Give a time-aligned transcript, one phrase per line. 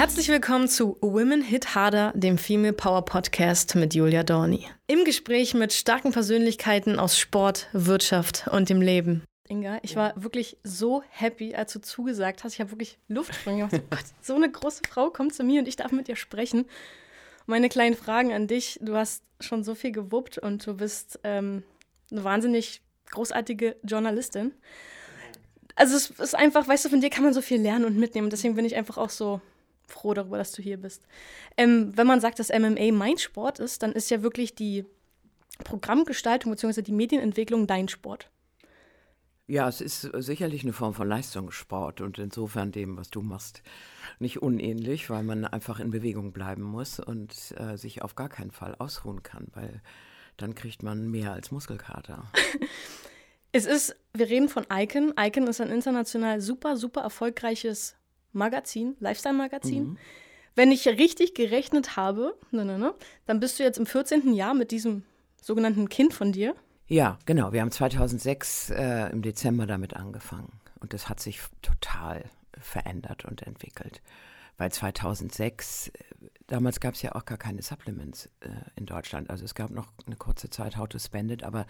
[0.00, 4.66] Herzlich willkommen zu Women Hit Harder, dem Female Power Podcast mit Julia Dorni.
[4.86, 9.24] Im Gespräch mit starken Persönlichkeiten aus Sport, Wirtschaft und dem Leben.
[9.46, 12.54] Inga, ich war wirklich so happy, als du zugesagt hast.
[12.54, 13.82] Ich habe wirklich Luftsprünge gemacht.
[13.84, 16.64] Oh Gott, so eine große Frau kommt zu mir und ich darf mit ihr sprechen.
[17.44, 18.78] Meine kleinen Fragen an dich.
[18.80, 21.62] Du hast schon so viel gewuppt und du bist ähm,
[22.10, 22.80] eine wahnsinnig
[23.10, 24.54] großartige Journalistin.
[25.76, 28.30] Also es ist einfach, weißt du, von dir kann man so viel lernen und mitnehmen.
[28.30, 29.42] Deswegen bin ich einfach auch so
[29.92, 31.06] froh darüber, dass du hier bist.
[31.56, 34.84] Ähm, wenn man sagt, dass MMA mein Sport ist, dann ist ja wirklich die
[35.64, 36.82] Programmgestaltung bzw.
[36.82, 38.30] die Medienentwicklung dein Sport.
[39.50, 43.64] Ja, es ist sicherlich eine Form von Leistungssport und insofern dem, was du machst,
[44.20, 48.52] nicht unähnlich, weil man einfach in Bewegung bleiben muss und äh, sich auf gar keinen
[48.52, 49.82] Fall ausruhen kann, weil
[50.36, 52.30] dann kriegt man mehr als Muskelkater.
[53.52, 55.14] es ist, wir reden von Icon.
[55.18, 57.96] Icon ist ein international super, super erfolgreiches
[58.32, 59.90] Magazin, Lifestyle-Magazin.
[59.90, 59.98] Mhm.
[60.54, 62.94] Wenn ich richtig gerechnet habe, ne, ne, ne,
[63.26, 64.32] dann bist du jetzt im 14.
[64.34, 65.04] Jahr mit diesem
[65.40, 66.54] sogenannten Kind von dir.
[66.86, 67.52] Ja, genau.
[67.52, 70.60] Wir haben 2006 äh, im Dezember damit angefangen.
[70.80, 72.24] Und das hat sich total
[72.58, 74.02] verändert und entwickelt.
[74.58, 75.92] Weil 2006, äh,
[76.48, 79.30] damals gab es ja auch gar keine Supplements äh, in Deutschland.
[79.30, 81.66] Also es gab noch eine kurze Zeit How to Spend It, aber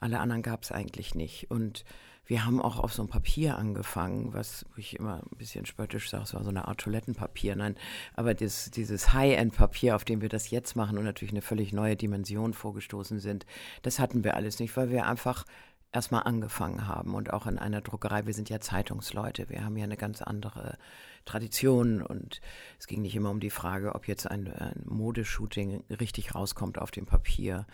[0.00, 1.50] alle anderen gab es eigentlich nicht.
[1.50, 1.84] Und
[2.26, 6.24] wir haben auch auf so ein Papier angefangen, was ich immer ein bisschen spöttisch sage,
[6.24, 7.56] es war so eine Art Toilettenpapier.
[7.56, 7.76] Nein,
[8.14, 11.96] aber das, dieses High-End-Papier, auf dem wir das jetzt machen und natürlich eine völlig neue
[11.96, 13.44] Dimension vorgestoßen sind,
[13.82, 15.44] das hatten wir alles nicht, weil wir einfach
[15.92, 19.84] erstmal angefangen haben und auch in einer Druckerei, wir sind ja Zeitungsleute, wir haben ja
[19.84, 20.78] eine ganz andere
[21.24, 22.40] Tradition und
[22.78, 26.90] es ging nicht immer um die Frage, ob jetzt ein, ein Modeshooting richtig rauskommt auf
[26.90, 27.66] dem Papier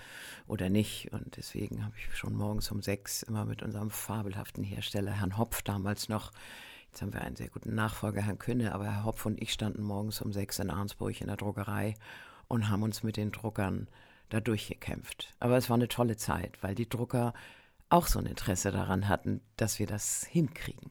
[0.46, 1.12] oder nicht.
[1.12, 5.62] Und deswegen habe ich schon morgens um sechs immer mit unserem fabelhaften Hersteller, Herrn Hopf,
[5.62, 6.32] damals noch,
[6.90, 9.82] jetzt haben wir einen sehr guten Nachfolger, Herrn Künne, aber Herr Hopf und ich standen
[9.82, 11.94] morgens um sechs in Arnsburg in der Druckerei
[12.48, 13.88] und haben uns mit den Druckern
[14.28, 15.34] da durchgekämpft.
[15.40, 17.32] Aber es war eine tolle Zeit, weil die Drucker
[17.88, 20.90] auch so ein Interesse daran hatten, dass wir das hinkriegen.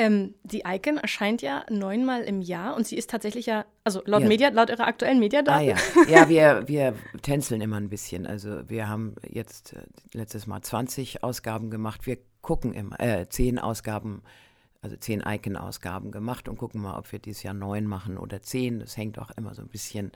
[0.00, 4.22] Ähm, die Icon erscheint ja neunmal im Jahr und sie ist tatsächlich ja, also laut
[4.22, 4.28] ja.
[4.28, 5.52] Media, laut ihrer aktuellen Mediadaten.
[5.52, 5.76] Ah ja,
[6.08, 8.26] ja wir, wir tänzeln immer ein bisschen.
[8.26, 9.82] Also wir haben jetzt äh,
[10.14, 12.06] letztes Mal 20 Ausgaben gemacht.
[12.06, 14.22] Wir gucken immer, äh, 10 Ausgaben,
[14.80, 18.78] also 10 Icon-Ausgaben gemacht und gucken mal, ob wir dieses Jahr neun machen oder 10.
[18.78, 20.12] Das hängt auch immer so ein bisschen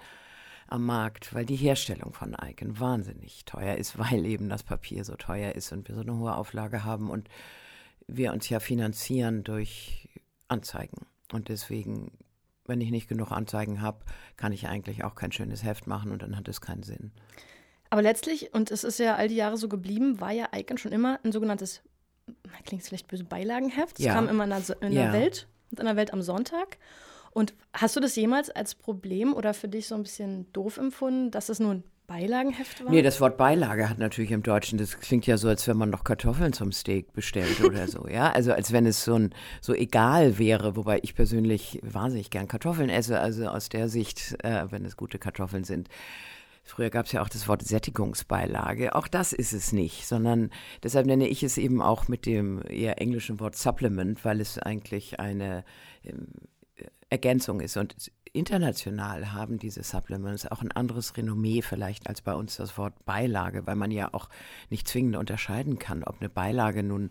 [0.67, 5.15] am Markt, weil die Herstellung von Icon wahnsinnig teuer ist, weil eben das Papier so
[5.17, 7.29] teuer ist und wir so eine hohe Auflage haben und
[8.07, 10.09] wir uns ja finanzieren durch
[10.49, 11.07] Anzeigen.
[11.33, 12.13] Und deswegen,
[12.67, 14.05] wenn ich nicht genug Anzeigen habe,
[14.37, 17.13] kann ich eigentlich auch kein schönes Heft machen und dann hat es keinen Sinn.
[17.91, 20.93] Aber letztlich, und es ist ja all die Jahre so geblieben, war ja Icon schon
[20.93, 21.83] immer ein sogenanntes,
[22.65, 23.99] klingt vielleicht böse, Beilagenheft.
[23.99, 24.15] Es ja.
[24.15, 25.13] kam immer in der, in der ja.
[25.13, 26.79] Welt, in der Welt am Sonntag.
[27.31, 31.31] Und hast du das jemals als Problem oder für dich so ein bisschen doof empfunden,
[31.31, 32.91] dass es nur ein Beilagenheft war?
[32.91, 35.91] Nee, das Wort Beilage hat natürlich im Deutschen, das klingt ja so, als wenn man
[35.91, 38.31] noch Kartoffeln zum Steak bestellt oder so, ja.
[38.31, 42.91] Also als wenn es so, ein, so egal wäre, wobei ich persönlich wahnsinnig gern Kartoffeln
[42.91, 45.89] esse, also aus der Sicht, äh, wenn es gute Kartoffeln sind.
[46.63, 48.95] Früher gab es ja auch das Wort Sättigungsbeilage.
[48.95, 50.51] Auch das ist es nicht, sondern
[50.83, 55.21] deshalb nenne ich es eben auch mit dem eher englischen Wort Supplement, weil es eigentlich
[55.21, 55.65] eine
[56.05, 56.29] ähm,
[57.11, 57.77] Ergänzung ist.
[57.77, 63.05] Und international haben diese Supplements auch ein anderes Renommee vielleicht als bei uns das Wort
[63.05, 64.29] Beilage, weil man ja auch
[64.71, 67.11] nicht zwingend unterscheiden kann, ob eine Beilage nun,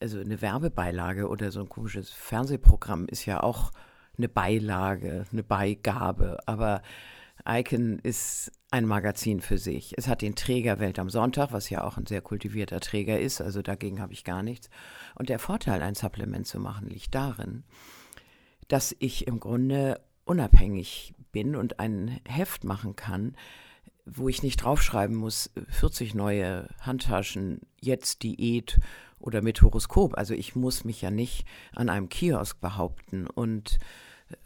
[0.00, 3.70] also eine Werbebeilage oder so ein komisches Fernsehprogramm ist ja auch
[4.18, 6.38] eine Beilage, eine Beigabe.
[6.46, 6.82] Aber
[7.48, 9.96] Icon ist ein Magazin für sich.
[9.96, 13.40] Es hat den Träger Welt am Sonntag, was ja auch ein sehr kultivierter Träger ist,
[13.40, 14.70] also dagegen habe ich gar nichts.
[15.14, 17.62] Und der Vorteil, ein Supplement zu machen, liegt darin,
[18.66, 23.36] dass ich im Grunde unabhängig bin und ein Heft machen kann,
[24.06, 28.78] wo ich nicht draufschreiben muss, 40 neue Handtaschen, jetzt Diät
[29.18, 30.16] oder mit Horoskop.
[30.16, 33.78] Also ich muss mich ja nicht an einem Kiosk behaupten und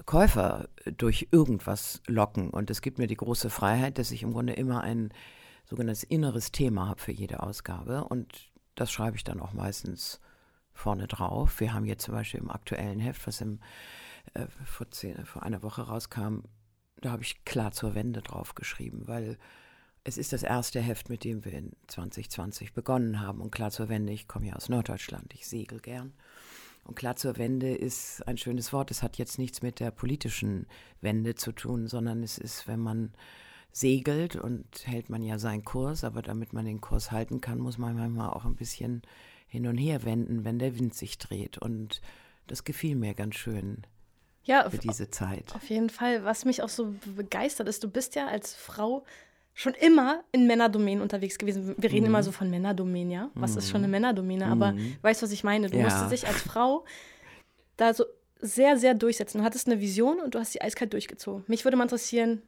[0.07, 2.51] Käufer durch irgendwas locken.
[2.51, 5.13] Und es gibt mir die große Freiheit, dass ich im Grunde immer ein
[5.65, 8.05] sogenanntes inneres Thema habe für jede Ausgabe.
[8.05, 10.21] Und das schreibe ich dann auch meistens
[10.73, 11.61] vorne drauf.
[11.61, 13.59] Wir haben jetzt zum Beispiel im aktuellen Heft, was im
[14.35, 16.41] äh, vor, zehn, vor einer Woche rauskam,
[17.01, 19.39] da habe ich klar zur Wende draufgeschrieben, weil
[20.05, 23.41] es ist das erste Heft, mit dem wir in 2020 begonnen haben.
[23.41, 26.15] Und klar zur Wende, ich komme ja aus Norddeutschland, ich segel gern.
[26.85, 28.91] Und klar zur Wende ist ein schönes Wort.
[28.91, 30.67] Es hat jetzt nichts mit der politischen
[31.03, 33.13] Wende zu tun, sondern es ist, wenn man
[33.71, 37.77] segelt und hält man ja seinen Kurs, aber damit man den Kurs halten kann, muss
[37.77, 39.03] man manchmal auch ein bisschen
[39.47, 41.59] hin und her wenden, wenn der Wind sich dreht.
[41.59, 42.01] Und
[42.47, 43.83] das gefiel mir ganz schön.
[44.49, 45.55] Ja, für diese Zeit.
[45.55, 46.25] Auf jeden Fall.
[46.25, 49.05] Was mich auch so begeistert ist, du bist ja als Frau
[49.55, 51.75] schon immer in Männerdomänen unterwegs gewesen.
[51.77, 52.11] Wir reden mhm.
[52.11, 53.31] immer so von Männerdomänen, ja.
[53.35, 53.59] Was mhm.
[53.59, 53.93] ist schon eine mhm.
[53.93, 54.47] Männerdomäne?
[54.47, 54.53] Mhm.
[54.53, 55.69] Aber weißt du, was ich meine?
[55.69, 55.85] Du ja.
[55.85, 56.85] musstest dich als Frau
[57.77, 58.05] da so
[58.41, 59.39] sehr, sehr durchsetzen.
[59.39, 61.45] Du hattest eine Vision und du hast sie eiskalt durchgezogen.
[61.47, 62.41] Mich würde mal interessieren,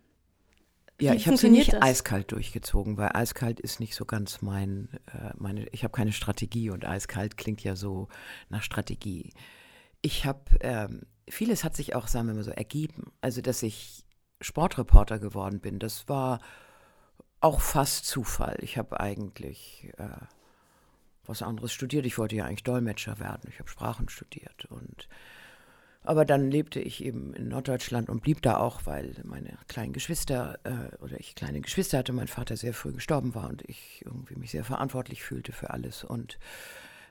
[1.00, 1.82] ja, ich habe sie nicht das?
[1.82, 6.70] eiskalt durchgezogen, weil eiskalt ist nicht so ganz mein, äh, meine, ich habe keine Strategie
[6.70, 8.08] und eiskalt klingt ja so
[8.50, 9.32] nach Strategie.
[10.02, 13.12] Ich habe, ähm, vieles hat sich auch, sagen wir mal so, ergeben.
[13.20, 14.04] Also, dass ich
[14.40, 16.40] Sportreporter geworden bin, das war
[17.40, 18.58] auch fast Zufall.
[18.60, 20.08] Ich habe eigentlich äh,
[21.26, 22.06] was anderes studiert.
[22.06, 23.48] Ich wollte ja eigentlich Dolmetscher werden.
[23.50, 25.08] Ich habe Sprachen studiert und
[26.02, 30.58] aber dann lebte ich eben in Norddeutschland und blieb da auch, weil meine kleinen Geschwister
[30.64, 34.36] äh, oder ich kleine Geschwister hatte, mein Vater sehr früh gestorben war und ich irgendwie
[34.36, 36.38] mich sehr verantwortlich fühlte für alles und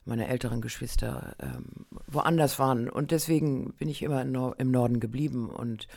[0.05, 2.89] meine älteren Geschwister ähm, woanders waren.
[2.89, 5.87] Und deswegen bin ich immer im Norden geblieben und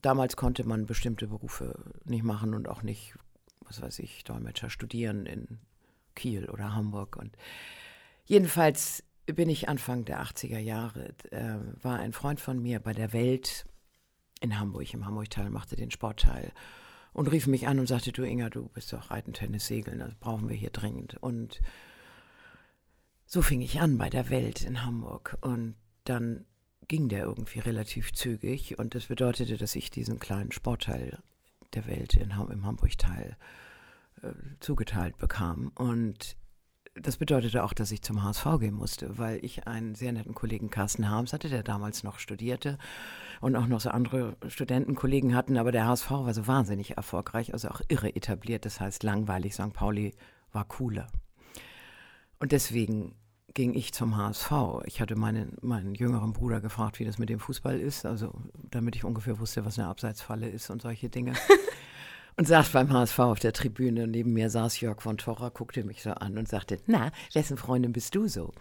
[0.00, 3.14] damals konnte man bestimmte Berufe nicht machen und auch nicht
[3.70, 5.60] was weiß ich, Dolmetscher studieren in
[6.16, 7.16] Kiel oder Hamburg.
[7.16, 7.36] Und
[8.24, 13.12] jedenfalls bin ich Anfang der 80er Jahre, äh, war ein Freund von mir bei der
[13.12, 13.66] Welt
[14.40, 16.52] in Hamburg, im Hamburg-Teil, machte den Sportteil
[17.12, 20.14] und rief mich an und sagte, du Inga, du bist doch Reiten, Tennis, Segeln, das
[20.16, 21.16] brauchen wir hier dringend.
[21.22, 21.60] Und
[23.32, 26.46] so fing ich an bei der Welt in Hamburg und dann
[26.88, 31.16] ging der irgendwie relativ zügig und das bedeutete, dass ich diesen kleinen Sportteil
[31.72, 33.36] der Welt in, im Hamburg-Teil
[34.22, 35.70] äh, zugeteilt bekam.
[35.76, 36.36] Und
[36.94, 40.68] das bedeutete auch, dass ich zum HSV gehen musste, weil ich einen sehr netten Kollegen
[40.68, 42.78] Carsten Harms hatte, der damals noch studierte
[43.40, 45.56] und auch noch so andere Studentenkollegen hatten.
[45.56, 48.64] Aber der HSV war so wahnsinnig erfolgreich, also auch irre etabliert.
[48.64, 49.72] Das heißt, langweilig, St.
[49.72, 50.16] Pauli
[50.50, 51.06] war cooler.
[52.40, 53.14] Und deswegen
[53.54, 54.52] ging ich zum HSV.
[54.84, 58.32] Ich hatte meinen, meinen jüngeren Bruder gefragt, wie das mit dem Fußball ist, also
[58.70, 61.34] damit ich ungefähr wusste, was eine Abseitsfalle ist und solche Dinge.
[62.36, 64.06] und saß beim HSV auf der Tribüne.
[64.06, 67.92] Neben mir saß Jörg von Torra, guckte mich so an und sagte, na, wessen Freundin
[67.92, 68.52] bist du so?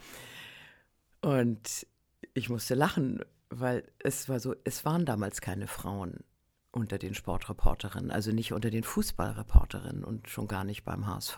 [1.21, 1.85] Und
[2.33, 3.19] ich musste lachen,
[3.49, 6.23] weil es war so, es waren damals keine Frauen
[6.71, 11.37] unter den Sportreporterinnen, also nicht unter den Fußballreporterinnen und schon gar nicht beim HSV.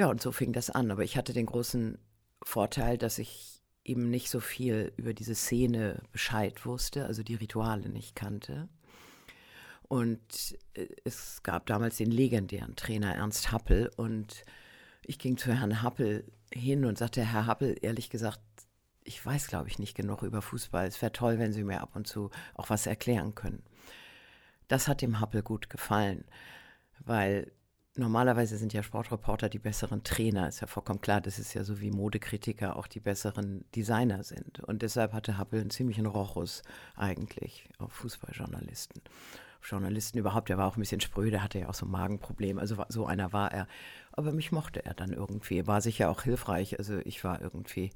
[0.00, 0.90] Ja, und so fing das an.
[0.90, 1.98] Aber ich hatte den großen
[2.42, 7.90] Vorteil, dass ich eben nicht so viel über diese Szene Bescheid wusste, also die Rituale
[7.90, 8.70] nicht kannte.
[9.88, 14.46] Und äh, es gab damals den legendären Trainer Ernst Happel und
[15.04, 18.40] ich ging zu Herrn Happel hin und sagte, Herr Happel, ehrlich gesagt,
[19.04, 20.86] ich weiß, glaube ich, nicht genug über Fußball.
[20.86, 23.62] Es wäre toll, wenn Sie mir ab und zu auch was erklären können.
[24.66, 26.24] Das hat dem Happel gut gefallen,
[27.00, 27.52] weil
[28.00, 30.48] normalerweise sind ja Sportreporter die besseren Trainer.
[30.48, 34.60] Ist ja vollkommen klar, das ist ja so wie Modekritiker auch die besseren Designer sind.
[34.60, 36.62] Und deshalb hatte Happel einen ziemlichen Rochus
[36.96, 39.02] eigentlich auf Fußballjournalisten.
[39.62, 42.58] Journalisten überhaupt, der war auch ein bisschen spröde, hatte ja auch so ein Magenproblem.
[42.58, 43.68] Also so einer war er.
[44.12, 45.66] Aber mich mochte er dann irgendwie.
[45.66, 46.78] War sicher auch hilfreich.
[46.78, 47.90] Also ich war irgendwie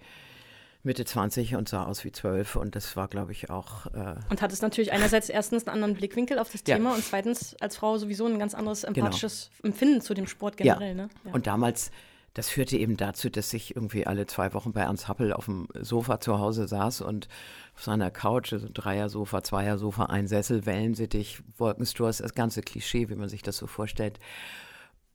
[0.85, 3.87] Mitte 20 und sah aus wie 12 und das war, glaube ich, auch.
[3.87, 6.97] Äh und hat es natürlich einerseits erstens einen anderen Blickwinkel auf das Thema ja.
[6.97, 8.99] und zweitens als Frau sowieso ein ganz anderes genau.
[8.99, 9.73] empathisches genau.
[9.73, 10.91] Empfinden zu dem Sport generell.
[10.91, 10.95] Ja.
[10.95, 11.09] Ne?
[11.25, 11.33] Ja.
[11.33, 11.91] Und damals,
[12.35, 15.69] das führte eben dazu, dass ich irgendwie alle zwei Wochen bei Ernst Happel auf dem
[15.73, 17.29] Sofa zu Hause saß und
[17.75, 23.31] auf seiner Couch, also Dreier-Sofa, Zweier-Sofa, ein Sessel, Wellensittich, Wolkensturz, das ganze Klischee, wie man
[23.31, 24.19] sich das so vorstellt.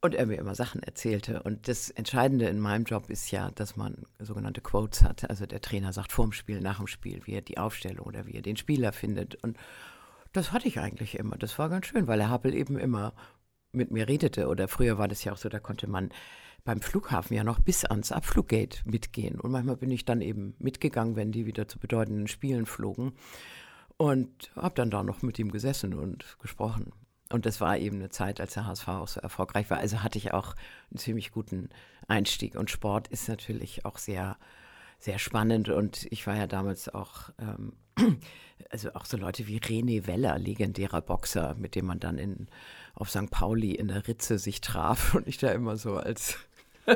[0.01, 1.43] Und er mir immer Sachen erzählte.
[1.43, 5.29] Und das Entscheidende in meinem Job ist ja, dass man sogenannte Quotes hat.
[5.29, 8.35] Also der Trainer sagt vorm Spiel, nach dem Spiel, wie er die Aufstellung oder wie
[8.35, 9.35] er den Spieler findet.
[9.43, 9.57] Und
[10.31, 11.35] das hatte ich eigentlich immer.
[11.37, 13.13] Das war ganz schön, weil der Happel eben immer
[13.73, 14.47] mit mir redete.
[14.47, 16.11] Oder früher war das ja auch so, da konnte man
[16.63, 19.39] beim Flughafen ja noch bis ans Abfluggate mitgehen.
[19.39, 23.13] Und manchmal bin ich dann eben mitgegangen, wenn die wieder zu bedeutenden Spielen flogen.
[23.97, 26.93] Und habe dann da noch mit ihm gesessen und gesprochen.
[27.31, 29.77] Und das war eben eine Zeit, als der HSV auch so erfolgreich war.
[29.77, 30.55] Also hatte ich auch
[30.89, 31.69] einen ziemlich guten
[32.07, 32.55] Einstieg.
[32.55, 34.37] Und Sport ist natürlich auch sehr,
[34.97, 35.69] sehr spannend.
[35.69, 37.73] Und ich war ja damals auch, ähm,
[38.71, 42.47] also auch so Leute wie René Weller, legendärer Boxer, mit dem man dann in,
[42.95, 43.29] auf St.
[43.29, 45.13] Pauli in der Ritze sich traf.
[45.13, 46.39] Und ich da immer so als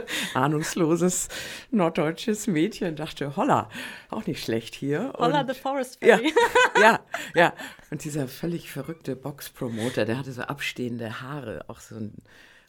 [0.34, 1.28] ahnungsloses
[1.72, 3.70] norddeutsches Mädchen dachte, holla,
[4.10, 5.14] auch nicht schlecht hier.
[5.18, 6.34] Holla und, the Forest Fairy.
[6.76, 7.00] Ja, ja,
[7.36, 7.54] ja.
[7.92, 12.16] Und dieser völlig verrückte Boxpromoter, der hatte so abstehende Haare, auch so, ein,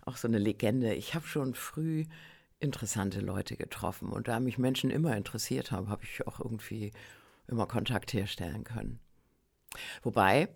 [0.05, 0.95] auch so eine Legende.
[0.95, 2.05] Ich habe schon früh
[2.61, 6.93] interessante Leute getroffen und da mich Menschen immer interessiert haben, habe ich auch irgendwie
[7.47, 9.01] immer Kontakt herstellen können.
[10.03, 10.49] Wobei,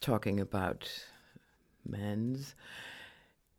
[0.00, 0.86] talking about
[1.84, 2.56] men's,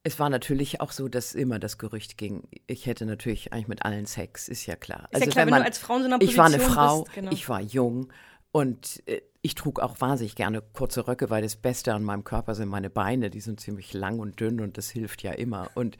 [0.03, 3.83] es war natürlich auch so, dass immer das Gerücht ging, ich hätte natürlich eigentlich mit
[3.83, 5.07] allen Sex, ist ja klar.
[5.11, 6.45] Ist also ja klar, wenn, man, du als Frau in so einer Position Ich war
[6.45, 7.31] eine Frau, bist, genau.
[7.31, 8.11] ich war jung
[8.51, 12.53] und äh, ich trug auch wahnsinnig gerne kurze Röcke, weil das Beste an meinem Körper
[12.53, 13.29] sind meine Beine.
[13.29, 15.69] Die sind ziemlich lang und dünn und das hilft ja immer.
[15.75, 15.97] Und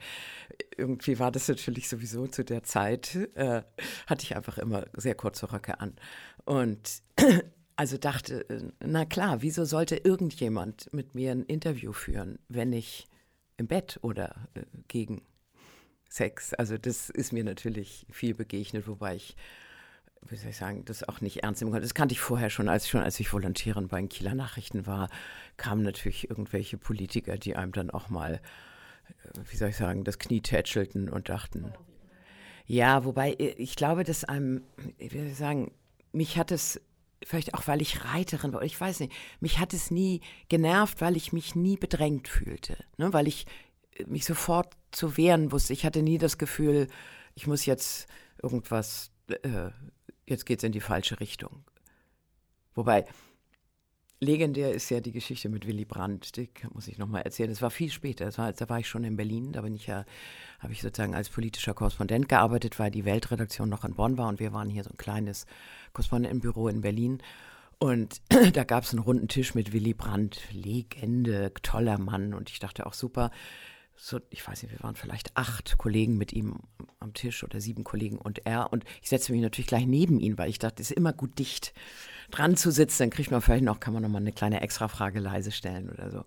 [0.76, 3.62] irgendwie war das natürlich sowieso zu der Zeit, äh,
[4.06, 5.96] hatte ich einfach immer sehr kurze Röcke an.
[6.44, 7.02] Und
[7.76, 13.08] also dachte, äh, na klar, wieso sollte irgendjemand mit mir ein Interview führen, wenn ich
[13.58, 15.22] im Bett oder äh, gegen
[16.08, 16.54] Sex?
[16.54, 19.36] Also das ist mir natürlich viel begegnet, wobei ich
[20.26, 21.86] wie soll ich sagen, das auch nicht ernst nehmen konnte.
[21.86, 24.86] Das kannte ich vorher schon, als ich schon, als ich Volontärin bei den Kieler Nachrichten
[24.86, 25.08] war,
[25.56, 30.18] kamen natürlich irgendwelche Politiker, die einem dann auch mal, äh, wie soll ich sagen, das
[30.18, 31.72] Knie tätschelten und dachten.
[32.66, 34.62] Ja, wobei äh, ich glaube, dass einem,
[34.98, 35.72] wie soll ich sagen,
[36.12, 36.80] mich hat es
[37.24, 41.16] vielleicht auch, weil ich Reiterin war, ich weiß nicht, mich hat es nie genervt, weil
[41.16, 43.12] ich mich nie bedrängt fühlte, ne?
[43.12, 43.46] weil ich
[43.96, 45.72] äh, mich sofort zu wehren wusste.
[45.72, 46.88] Ich hatte nie das Gefühl,
[47.34, 48.06] ich muss jetzt
[48.42, 49.70] irgendwas äh,
[50.28, 51.64] jetzt geht es in die falsche Richtung.
[52.74, 53.06] Wobei,
[54.20, 57.50] legendär ist ja die Geschichte mit Willy Brandt, die muss ich nochmal erzählen.
[57.50, 59.86] Das war viel später, das war, da war ich schon in Berlin, da bin ich
[59.86, 60.04] ja,
[60.58, 64.40] habe ich sozusagen als politischer Korrespondent gearbeitet, weil die Weltredaktion noch in Bonn war und
[64.40, 65.46] wir waren hier so ein kleines
[65.92, 67.22] Korrespondentenbüro in Berlin.
[67.78, 68.20] Und
[68.54, 72.34] da gab es einen runden Tisch mit Willy Brandt, Legende, toller Mann.
[72.34, 73.30] Und ich dachte auch super,
[74.00, 76.60] so, ich weiß nicht, wir waren vielleicht acht Kollegen mit ihm
[77.00, 78.72] am Tisch oder sieben Kollegen und er.
[78.72, 81.38] Und ich setzte mich natürlich gleich neben ihn, weil ich dachte, es ist immer gut
[81.38, 81.74] dicht
[82.30, 83.02] dran zu sitzen.
[83.02, 86.10] Dann kriegt man vielleicht noch, kann man noch mal eine kleine Extrafrage leise stellen oder
[86.10, 86.24] so.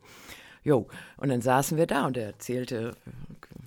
[0.64, 0.88] Jo,
[1.18, 2.96] und dann saßen wir da und er erzählte,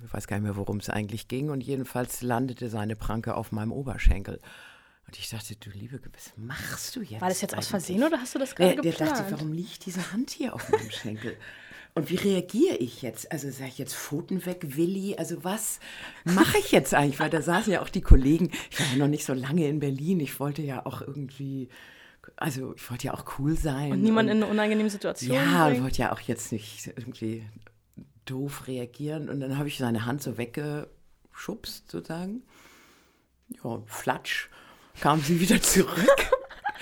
[0.05, 1.49] ich weiß gar nicht mehr, worum es eigentlich ging.
[1.49, 4.39] Und jedenfalls landete seine Pranke auf meinem Oberschenkel.
[5.07, 7.21] Und ich dachte, du liebe, was machst du jetzt?
[7.21, 7.65] War das jetzt eigentlich?
[7.65, 8.99] aus Versehen oder hast du das gerade geplant?
[8.99, 11.37] Der dachte, warum liegt diese Hand hier auf meinem Schenkel?
[11.97, 13.31] Und wie reagiere ich jetzt?
[13.31, 15.15] Also sage ich jetzt Pfoten weg, Willi?
[15.15, 15.79] Also was
[16.25, 17.21] mache ich jetzt eigentlich?
[17.21, 18.51] Weil da saßen ja auch die Kollegen.
[18.69, 20.19] Ich war ja noch nicht so lange in Berlin.
[20.19, 21.69] Ich wollte ja auch irgendwie,
[22.35, 23.93] also ich wollte ja auch cool sein.
[23.93, 25.37] Und niemand in eine unangenehme Situation.
[25.37, 27.45] Ja, und wollte ja auch jetzt nicht irgendwie
[28.25, 29.29] doof reagieren.
[29.29, 32.43] Und dann habe ich seine Hand so weggeschubst, sozusagen.
[33.63, 34.49] Ja, flatsch,
[34.99, 36.29] kam sie wieder zurück.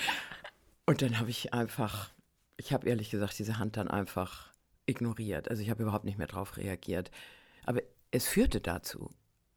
[0.86, 2.10] und dann habe ich einfach,
[2.56, 4.53] ich habe ehrlich gesagt diese Hand dann einfach
[4.86, 5.50] ignoriert.
[5.50, 7.10] Also ich habe überhaupt nicht mehr darauf reagiert.
[7.64, 9.10] Aber es führte dazu,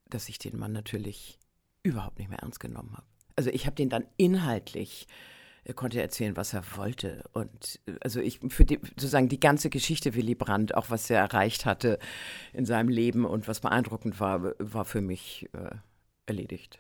[0.10, 1.40] dass ich den Mann natürlich
[1.84, 3.08] überhaupt nicht mehr ernst genommen habe.
[3.36, 5.08] Also ich habe den dann inhaltlich
[5.68, 7.26] er konnte erzählen, was er wollte.
[7.34, 11.66] Und also ich für die, sozusagen die ganze Geschichte Willy Brandt, auch was er erreicht
[11.66, 12.00] hatte
[12.54, 15.76] in seinem Leben und was beeindruckend war, war für mich äh,
[16.26, 16.80] erledigt.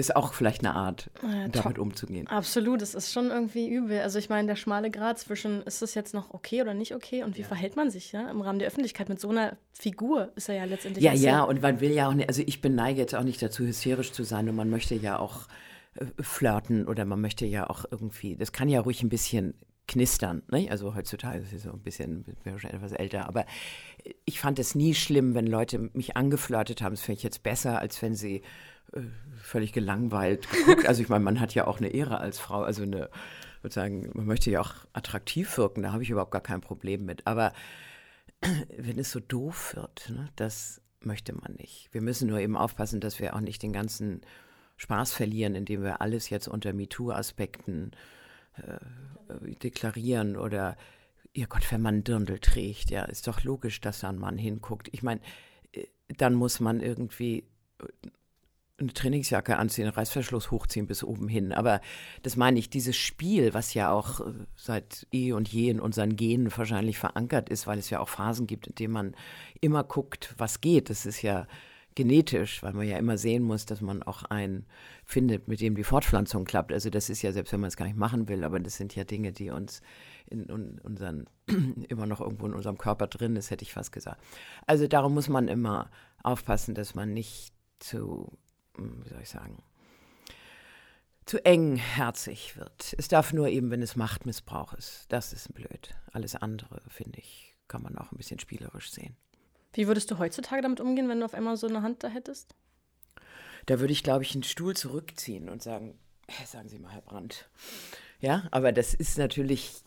[0.00, 2.26] Ist auch vielleicht eine Art, ja, damit umzugehen.
[2.26, 4.00] Absolut, es ist schon irgendwie übel.
[4.00, 7.22] Also ich meine, der schmale Grad zwischen, ist das jetzt noch okay oder nicht okay
[7.22, 7.46] und wie ja.
[7.46, 10.64] verhält man sich ja im Rahmen der Öffentlichkeit mit so einer Figur ist er ja
[10.64, 11.04] letztendlich.
[11.04, 13.64] Ja, ja, und man will ja auch nicht, also ich beneige jetzt auch nicht dazu,
[13.64, 15.48] hysterisch zu sein und man möchte ja auch
[15.94, 19.54] äh, flirten oder man möchte ja auch irgendwie, das kann ja ruhig ein bisschen
[19.90, 20.42] knistern.
[20.50, 20.68] Ne?
[20.70, 23.44] Also heutzutage ist es so ein bisschen, bin schon etwas älter, aber
[24.24, 26.94] ich fand es nie schlimm, wenn Leute mich angeflirtet haben.
[26.94, 28.42] Das finde ich jetzt besser, als wenn sie
[29.42, 30.86] völlig gelangweilt geguckt.
[30.86, 33.10] Also ich meine, man hat ja auch eine Ehre als Frau, also eine,
[33.62, 37.26] sozusagen, man möchte ja auch attraktiv wirken, da habe ich überhaupt gar kein Problem mit.
[37.26, 37.52] Aber
[38.76, 41.88] wenn es so doof wird, ne, das möchte man nicht.
[41.92, 44.20] Wir müssen nur eben aufpassen, dass wir auch nicht den ganzen
[44.76, 47.92] Spaß verlieren, indem wir alles jetzt unter MeToo-Aspekten
[48.56, 50.76] äh, deklarieren oder,
[51.32, 54.88] ihr Gott, wenn man Dirndl trägt, ja, ist doch logisch, dass da ein Mann hinguckt.
[54.92, 55.20] Ich meine,
[55.72, 57.44] äh, dann muss man irgendwie
[58.80, 61.52] eine Trainingsjacke anziehen, Reißverschluss hochziehen bis oben hin.
[61.52, 61.80] Aber
[62.22, 66.16] das meine ich, dieses Spiel, was ja auch äh, seit eh und je in unseren
[66.16, 69.14] Genen wahrscheinlich verankert ist, weil es ja auch Phasen gibt, in denen man
[69.60, 70.90] immer guckt, was geht.
[70.90, 71.46] Das ist ja
[71.94, 74.64] genetisch, weil man ja immer sehen muss, dass man auch einen
[75.04, 76.72] findet, mit dem die Fortpflanzung klappt.
[76.72, 78.94] Also das ist ja, selbst wenn man es gar nicht machen will, aber das sind
[78.94, 79.82] ja Dinge, die uns
[80.26, 81.26] in unseren,
[81.88, 84.22] immer noch irgendwo in unserem Körper drin ist, hätte ich fast gesagt.
[84.66, 85.90] Also darum muss man immer
[86.22, 88.38] aufpassen, dass man nicht zu
[89.04, 89.62] wie soll ich sagen,
[91.26, 92.94] zu engherzig wird.
[92.98, 95.06] Es darf nur eben, wenn es Machtmissbrauch ist.
[95.10, 95.94] Das ist blöd.
[96.12, 99.16] Alles andere, finde ich, kann man auch ein bisschen spielerisch sehen.
[99.72, 102.56] Wie würdest du heutzutage damit umgehen, wenn du auf einmal so eine Hand da hättest?
[103.66, 105.98] Da würde ich, glaube ich, einen Stuhl zurückziehen und sagen,
[106.46, 107.48] sagen Sie mal, Herr Brandt.
[108.20, 109.82] Ja, aber das ist natürlich,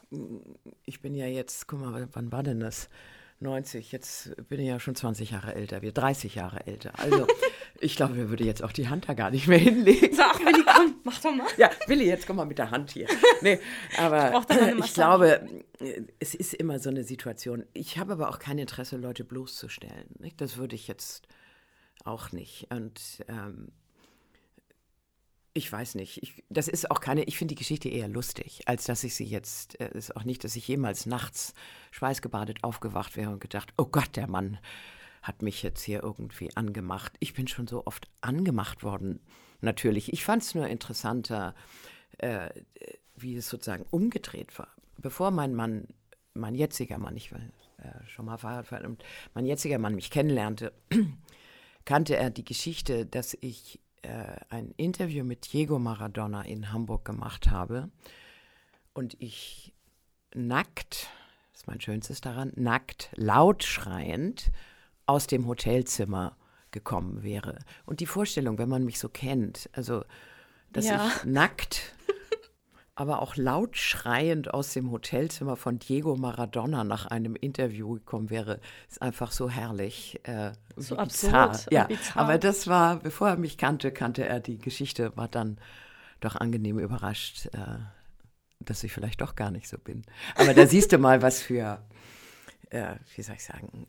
[0.86, 2.90] ich bin ja jetzt, guck mal, wann war denn das?
[3.44, 6.98] 90, jetzt bin ich ja schon 20 Jahre älter, wir 30 Jahre älter.
[6.98, 7.28] Also
[7.80, 10.16] ich glaube, wir würde jetzt auch die Hand da gar nicht mehr hinlegen.
[10.16, 11.48] Sag, Willi, komm, mach doch mal.
[11.58, 13.08] Ja, Willi, jetzt komm mal mit der Hand hier.
[13.42, 13.60] Nee,
[13.98, 15.48] aber ich, ich glaube,
[16.20, 17.66] es ist immer so eine Situation.
[17.74, 20.16] Ich habe aber auch kein Interesse, Leute bloßzustellen.
[20.20, 20.40] Nicht?
[20.42, 21.28] Das würde ich jetzt
[22.06, 22.68] auch nicht.
[22.72, 23.72] Und ähm,
[25.54, 26.22] ich weiß nicht.
[26.24, 29.26] Ich, das ist auch keine, ich finde die Geschichte eher lustig, als dass ich sie
[29.26, 31.54] jetzt, äh, ist auch nicht, dass ich jemals nachts
[31.92, 34.58] schweißgebadet aufgewacht wäre und gedacht, oh Gott, der Mann
[35.22, 37.14] hat mich jetzt hier irgendwie angemacht.
[37.20, 39.20] Ich bin schon so oft angemacht worden,
[39.62, 40.12] natürlich.
[40.12, 41.56] Ich fand es nur interessanter,
[42.18, 42.50] äh,
[43.16, 44.70] wie es sozusagen umgedreht war.
[44.98, 45.88] Bevor mein Mann,
[46.34, 47.40] mein jetziger Mann, ich war
[47.78, 49.04] äh, schon mal verheiratet,
[49.36, 50.74] mein jetziger Mann mich kennenlernte,
[51.86, 57.50] kannte er die Geschichte, dass ich äh, ein Interview mit Diego Maradona in Hamburg gemacht
[57.50, 57.90] habe
[58.94, 59.74] und ich
[60.34, 61.10] nackt,
[61.52, 64.52] das ist mein schönstes daran, nackt, laut schreiend
[65.06, 66.38] aus dem Hotelzimmer
[66.72, 67.60] gekommen wäre.
[67.86, 70.04] Und die Vorstellung, wenn man mich so kennt, also
[70.72, 71.08] dass ja.
[71.08, 71.94] ich nackt
[72.96, 78.60] aber auch laut schreiend aus dem Hotelzimmer von Diego Maradona nach einem Interview gekommen wäre,
[78.88, 80.20] ist einfach so herrlich.
[80.24, 81.68] Äh, so absurd.
[81.72, 85.58] Ja, aber das war, bevor er mich kannte, kannte er die Geschichte, war dann
[86.20, 87.80] doch angenehm überrascht, äh,
[88.60, 90.04] dass ich vielleicht doch gar nicht so bin.
[90.36, 91.84] Aber da siehst du mal, was für,
[92.70, 93.88] äh, wie soll ich sagen,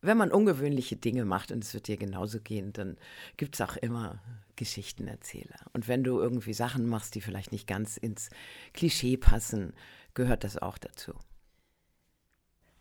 [0.00, 2.96] wenn man ungewöhnliche Dinge macht, und es wird dir genauso gehen, dann
[3.36, 4.22] gibt es auch immer
[4.56, 5.58] Geschichtenerzähler.
[5.72, 8.30] Und wenn du irgendwie Sachen machst, die vielleicht nicht ganz ins
[8.74, 9.72] Klischee passen,
[10.14, 11.14] gehört das auch dazu.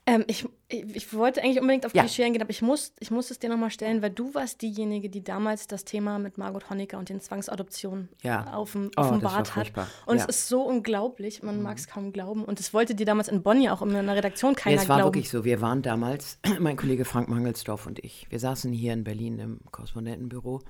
[0.10, 2.04] Ähm, ich, ich, wollte eigentlich unbedingt auf ja.
[2.04, 5.10] Klischee eingehen, aber ich muss, ich muss es dir nochmal stellen, weil du warst diejenige,
[5.10, 8.54] die damals das Thema mit Margot Honecker und den Zwangsadoptionen ja.
[8.54, 9.74] auf dem, oh, offenbart hat.
[10.06, 10.24] Und ja.
[10.24, 11.64] es ist so unglaublich, man mhm.
[11.64, 12.46] mag es kaum glauben.
[12.46, 14.84] Und es wollte dir damals in Bonn ja auch in einer Redaktion keiner glauben.
[14.84, 15.08] Es war glauben.
[15.14, 15.44] wirklich so.
[15.44, 19.60] Wir waren damals, mein Kollege Frank Mangelsdorf und ich, wir saßen hier in Berlin im
[19.72, 20.62] Korrespondentenbüro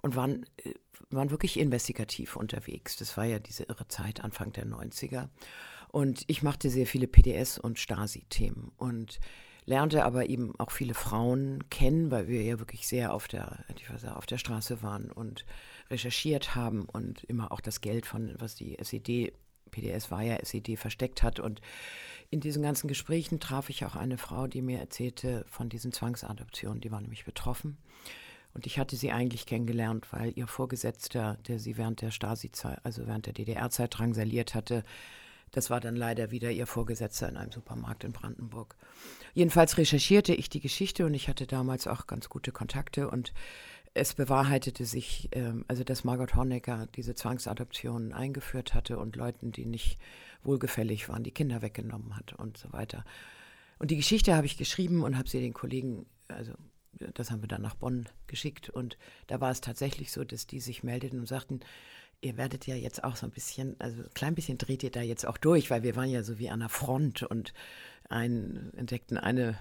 [0.00, 0.74] und waren, äh,
[1.10, 2.96] waren wirklich investigativ unterwegs.
[2.96, 5.28] Das war ja diese irre Zeit, Anfang der 90er.
[5.96, 9.18] Und ich machte sehr viele PDS- und Stasi-Themen und
[9.64, 13.88] lernte aber eben auch viele Frauen kennen, weil wir ja wirklich sehr auf der, ich
[13.88, 15.46] weiß, auf der Straße waren und
[15.88, 19.32] recherchiert haben und immer auch das Geld von, was die SED,
[19.70, 21.40] PDS war ja SED, versteckt hat.
[21.40, 21.62] Und
[22.28, 26.82] in diesen ganzen Gesprächen traf ich auch eine Frau, die mir erzählte von diesen Zwangsadoptionen.
[26.82, 27.78] Die war nämlich betroffen.
[28.52, 33.06] Und ich hatte sie eigentlich kennengelernt, weil ihr Vorgesetzter, der sie während der Stasi-Zeit, also
[33.06, 34.82] während der DDR-Zeit drangsaliert hatte,
[35.52, 38.76] das war dann leider wieder ihr Vorgesetzter in einem Supermarkt in Brandenburg.
[39.34, 43.32] Jedenfalls recherchierte ich die Geschichte und ich hatte damals auch ganz gute Kontakte und
[43.94, 49.64] es bewahrheitete sich, ähm, also dass Margot Honecker diese Zwangsadoption eingeführt hatte und Leuten, die
[49.64, 49.98] nicht
[50.42, 53.04] wohlgefällig waren, die Kinder weggenommen hat und so weiter.
[53.78, 56.52] Und die Geschichte habe ich geschrieben und habe sie den Kollegen, also
[56.92, 58.70] das haben wir dann nach Bonn geschickt.
[58.70, 61.60] Und da war es tatsächlich so, dass die sich meldeten und sagten,
[62.20, 65.00] ihr werdet ja jetzt auch so ein bisschen, also ein klein bisschen dreht ihr da
[65.00, 67.52] jetzt auch durch, weil wir waren ja so wie an der Front und
[68.08, 69.58] ein, entdeckten eine,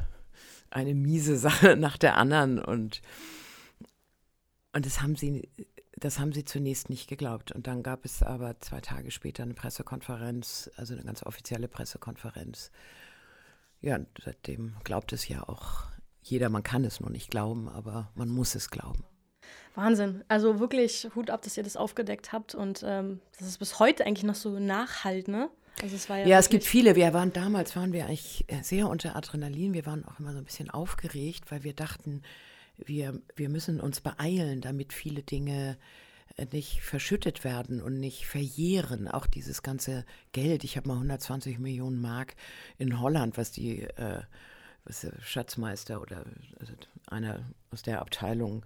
[0.69, 3.01] eine miese Sache nach der anderen und,
[4.73, 5.49] und das haben sie,
[5.95, 7.51] das haben sie zunächst nicht geglaubt.
[7.51, 12.71] Und dann gab es aber zwei Tage später eine Pressekonferenz, also eine ganz offizielle Pressekonferenz.
[13.81, 15.85] Ja, seitdem glaubt es ja auch
[16.21, 19.03] jeder, man kann es nur nicht glauben, aber man muss es glauben.
[19.75, 20.23] Wahnsinn.
[20.27, 24.05] Also wirklich Hut ab, dass ihr das aufgedeckt habt und ähm, das ist bis heute
[24.05, 25.49] eigentlich noch so nachhalt, ne?
[25.81, 26.95] Also es ja, ja es gibt viele.
[26.95, 29.73] Wir waren damals, waren wir eigentlich sehr unter Adrenalin.
[29.73, 32.21] Wir waren auch immer so ein bisschen aufgeregt, weil wir dachten,
[32.77, 35.77] wir, wir müssen uns beeilen, damit viele Dinge
[36.37, 39.09] äh, nicht verschüttet werden und nicht verjähren.
[39.09, 40.63] Auch dieses ganze Geld.
[40.63, 42.35] Ich habe mal 120 Millionen Mark
[42.77, 44.21] in Holland, was die äh,
[44.85, 46.23] was der Schatzmeister oder
[46.59, 46.73] also
[47.07, 47.39] einer
[47.71, 48.65] aus der Abteilung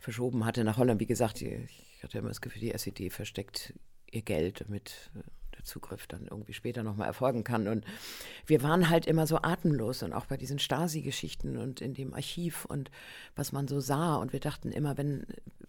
[0.00, 1.00] verschoben hatte nach Holland.
[1.00, 3.74] Wie gesagt, ich hatte immer das Gefühl, die SED versteckt
[4.10, 5.10] ihr Geld, damit
[5.56, 7.68] der Zugriff dann irgendwie später nochmal erfolgen kann.
[7.68, 7.84] Und
[8.46, 12.64] wir waren halt immer so atemlos und auch bei diesen Stasi-Geschichten und in dem Archiv
[12.64, 12.90] und
[13.36, 14.16] was man so sah.
[14.16, 15.26] Und wir dachten immer, wenn,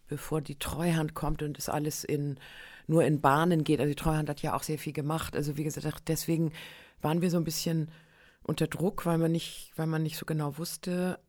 [0.07, 2.39] bevor die Treuhand kommt und es alles in,
[2.87, 5.35] nur in Bahnen geht, also die Treuhand hat ja auch sehr viel gemacht.
[5.35, 6.53] Also wie gesagt, deswegen
[7.01, 7.91] waren wir so ein bisschen
[8.43, 11.19] unter Druck, weil man nicht, weil man nicht so genau wusste,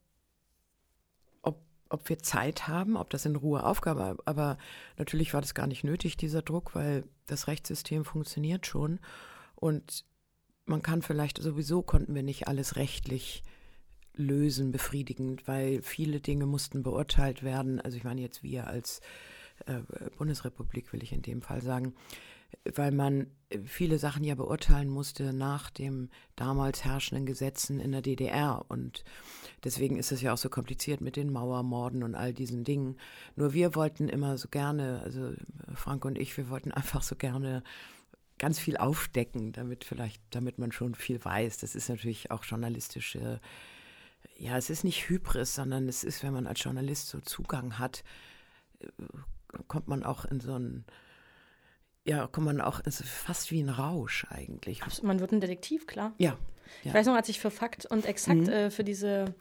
[1.92, 4.58] ob wir Zeit haben, ob das in Ruhe Aufgabe, aber
[4.98, 8.98] natürlich war das gar nicht nötig, dieser Druck, weil das Rechtssystem funktioniert schon
[9.54, 10.04] und
[10.64, 13.42] man kann vielleicht, sowieso konnten wir nicht alles rechtlich
[14.14, 17.80] lösen, befriedigend, weil viele Dinge mussten beurteilt werden.
[17.80, 19.00] Also ich meine jetzt wir als
[19.66, 19.80] äh,
[20.18, 21.94] Bundesrepublik will ich in dem Fall sagen,
[22.64, 23.26] weil man
[23.64, 28.64] viele Sachen ja beurteilen musste nach dem damals herrschenden Gesetzen in der DDR.
[28.68, 29.04] Und
[29.64, 32.96] deswegen ist es ja auch so kompliziert mit den Mauermorden und all diesen Dingen.
[33.36, 35.32] Nur wir wollten immer so gerne, also
[35.74, 37.62] Frank und ich, wir wollten einfach so gerne
[38.38, 41.58] ganz viel aufdecken, damit vielleicht, damit man schon viel weiß.
[41.58, 43.40] Das ist natürlich auch journalistische,
[44.36, 48.02] ja, es ist nicht Hybris, sondern es ist, wenn man als Journalist so Zugang hat,
[48.80, 48.86] äh,
[49.68, 50.84] kommt man auch in so ein
[52.04, 54.80] ja, kommt man auch, ist fast wie ein Rausch eigentlich.
[55.02, 56.12] Man wird ein Detektiv, klar.
[56.18, 56.36] Ja.
[56.84, 58.48] Ich weiß noch, als ich für Fakt und Exakt mhm.
[58.48, 59.34] äh, für diese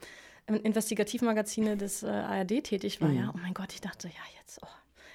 [0.46, 3.18] äh, Investigativmagazine des äh, ARD tätig war, mhm.
[3.18, 4.68] ja, oh mein Gott, ich dachte, ja, jetzt, oh,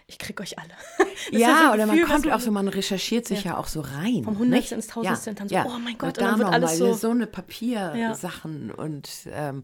[0.08, 0.72] ich krieg euch alle.
[1.32, 4.24] ja, oder man kommt auch so, man recherchiert sich ja, ja auch so rein.
[4.24, 5.66] Vom Hundertste ins Tausendste, ja, dann so, ja.
[5.66, 6.94] oh mein Gott, und dann wird alles so.
[6.94, 9.64] so eine Papiersachen und ähm,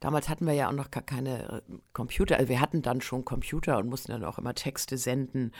[0.00, 3.24] damals hatten wir ja auch noch gar keine äh, Computer, also wir hatten dann schon
[3.24, 5.52] Computer und mussten dann auch immer Texte senden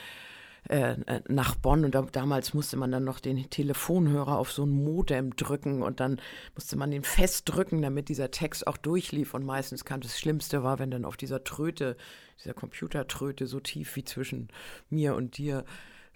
[0.69, 1.85] äh, äh, nach Bonn.
[1.85, 6.01] Und da, damals musste man dann noch den Telefonhörer auf so ein Modem drücken und
[6.01, 6.21] dann
[6.55, 9.35] musste man den festdrücken, damit dieser Text auch durchlief.
[9.35, 11.97] Und meistens kam das Schlimmste war, wenn dann auf dieser Tröte,
[12.41, 14.49] dieser Computertröte so tief wie zwischen
[14.91, 15.65] mir und dir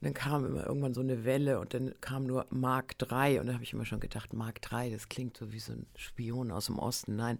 [0.00, 3.54] dann kam immer irgendwann so eine Welle und dann kam nur Mark 3 und da
[3.54, 6.66] habe ich immer schon gedacht, Mark 3, das klingt so wie so ein Spion aus
[6.66, 7.16] dem Osten.
[7.16, 7.38] Nein,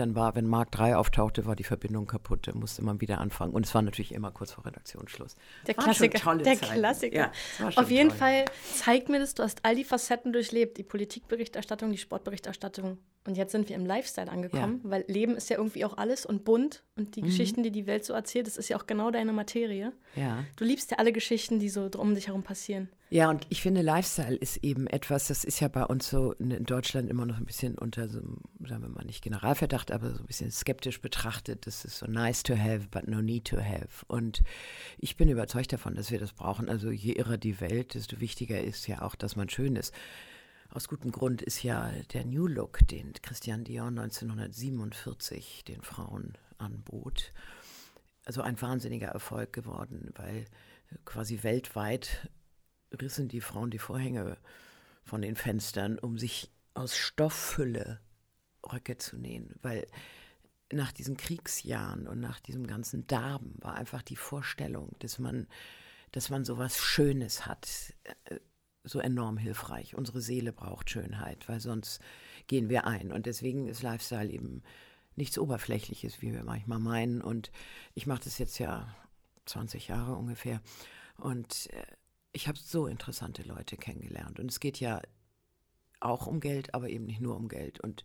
[0.00, 3.52] dann war, wenn Mark 3 auftauchte, war die Verbindung kaputt, da musste man wieder anfangen.
[3.52, 5.36] Und es war natürlich immer kurz vor Redaktionsschluss.
[5.66, 6.18] Der Klassiker.
[6.38, 6.78] der Zeiten.
[6.78, 7.32] Klassiker.
[7.58, 8.18] Ja, Auf jeden toll.
[8.18, 12.98] Fall zeigt mir das, du hast all die Facetten durchlebt, die Politikberichterstattung, die Sportberichterstattung.
[13.26, 14.90] Und jetzt sind wir im Lifestyle angekommen, ja.
[14.90, 16.84] weil Leben ist ja irgendwie auch alles und bunt.
[16.96, 17.26] Und die mhm.
[17.26, 19.92] Geschichten, die die Welt so erzählt, das ist ja auch genau deine Materie.
[20.16, 20.44] Ja.
[20.56, 22.88] Du liebst ja alle Geschichten, die so um dich herum passieren.
[23.10, 26.64] Ja, und ich finde, Lifestyle ist eben etwas, das ist ja bei uns so in
[26.64, 28.20] Deutschland immer noch ein bisschen unter so,
[28.66, 31.66] sagen wir mal, nicht Generalverdacht, aber so ein bisschen skeptisch betrachtet.
[31.66, 34.06] Das ist so nice to have, but no need to have.
[34.06, 34.42] Und
[34.96, 36.68] ich bin überzeugt davon, dass wir das brauchen.
[36.70, 39.92] Also je irrer die Welt, desto wichtiger ist ja auch, dass man schön ist.
[40.72, 47.32] Aus gutem Grund ist ja der New Look, den Christian Dior 1947 den Frauen anbot,
[48.24, 50.44] also ein wahnsinniger Erfolg geworden, weil
[51.04, 52.30] quasi weltweit
[52.92, 54.36] rissen die Frauen die Vorhänge
[55.02, 58.00] von den Fenstern, um sich aus Stofffülle
[58.64, 59.88] Röcke zu nähen, weil
[60.72, 65.48] nach diesen Kriegsjahren und nach diesem ganzen Darben war einfach die Vorstellung, dass man,
[66.12, 67.92] dass man so was Schönes hat,
[68.26, 68.38] äh,
[68.84, 69.94] so enorm hilfreich.
[69.94, 72.00] Unsere Seele braucht Schönheit, weil sonst
[72.46, 73.12] gehen wir ein.
[73.12, 74.62] Und deswegen ist Lifestyle eben
[75.16, 77.20] nichts Oberflächliches, wie wir manchmal meinen.
[77.20, 77.50] Und
[77.94, 78.94] ich mache das jetzt ja
[79.46, 80.60] 20 Jahre ungefähr.
[81.16, 81.84] Und äh,
[82.32, 84.38] ich habe so interessante Leute kennengelernt.
[84.38, 85.02] Und es geht ja
[86.00, 87.80] auch um Geld, aber eben nicht nur um Geld.
[87.80, 88.04] Und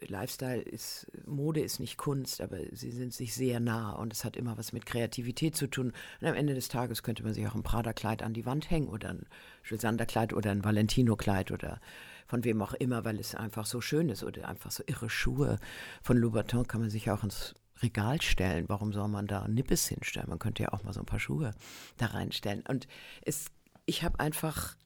[0.00, 4.36] Lifestyle ist, Mode ist nicht Kunst, aber sie sind sich sehr nah und es hat
[4.36, 5.92] immer was mit Kreativität zu tun.
[6.20, 8.88] Und am Ende des Tages könnte man sich auch ein Prada-Kleid an die Wand hängen
[8.88, 9.26] oder ein
[9.62, 11.80] Giusander-Kleid oder ein Valentino-Kleid oder
[12.26, 15.58] von wem auch immer, weil es einfach so schön ist oder einfach so irre Schuhe.
[16.02, 18.68] Von Louboutin kann man sich auch ins Regal stellen.
[18.68, 20.28] Warum soll man da Nippes hinstellen?
[20.28, 21.54] Man könnte ja auch mal so ein paar Schuhe
[21.98, 22.64] da reinstellen.
[22.66, 22.86] Und
[23.22, 23.46] es,
[23.86, 24.76] ich habe einfach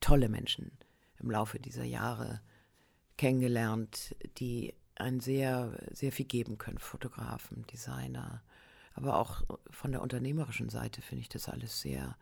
[0.00, 0.72] tolle Menschen
[1.20, 2.40] im Laufe dieser Jahre
[3.22, 6.78] kennengelernt, die ein sehr, sehr viel geben können.
[6.78, 8.42] Fotografen, Designer.
[8.94, 12.16] Aber auch von der unternehmerischen Seite finde ich das alles sehr,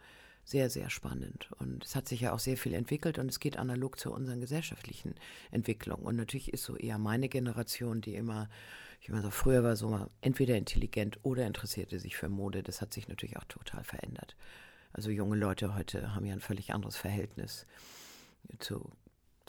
[0.44, 1.50] sehr, sehr spannend.
[1.58, 4.40] Und es hat sich ja auch sehr viel entwickelt und es geht analog zu unseren
[4.40, 5.14] gesellschaftlichen
[5.50, 6.04] Entwicklungen.
[6.04, 8.50] Und natürlich ist so eher meine Generation, die immer
[9.00, 12.62] ich immer so, früher war so entweder intelligent oder interessierte sich für Mode.
[12.62, 14.36] Das hat sich natürlich auch total verändert.
[14.92, 17.64] Also junge Leute heute haben ja ein völlig anderes Verhältnis
[18.58, 18.90] zu,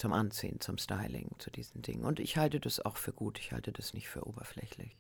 [0.01, 2.03] zum Anziehen, zum Styling, zu diesen Dingen.
[2.03, 3.39] Und ich halte das auch für gut.
[3.39, 4.95] Ich halte das nicht für oberflächlich.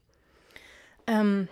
[1.07, 1.47] Ähm,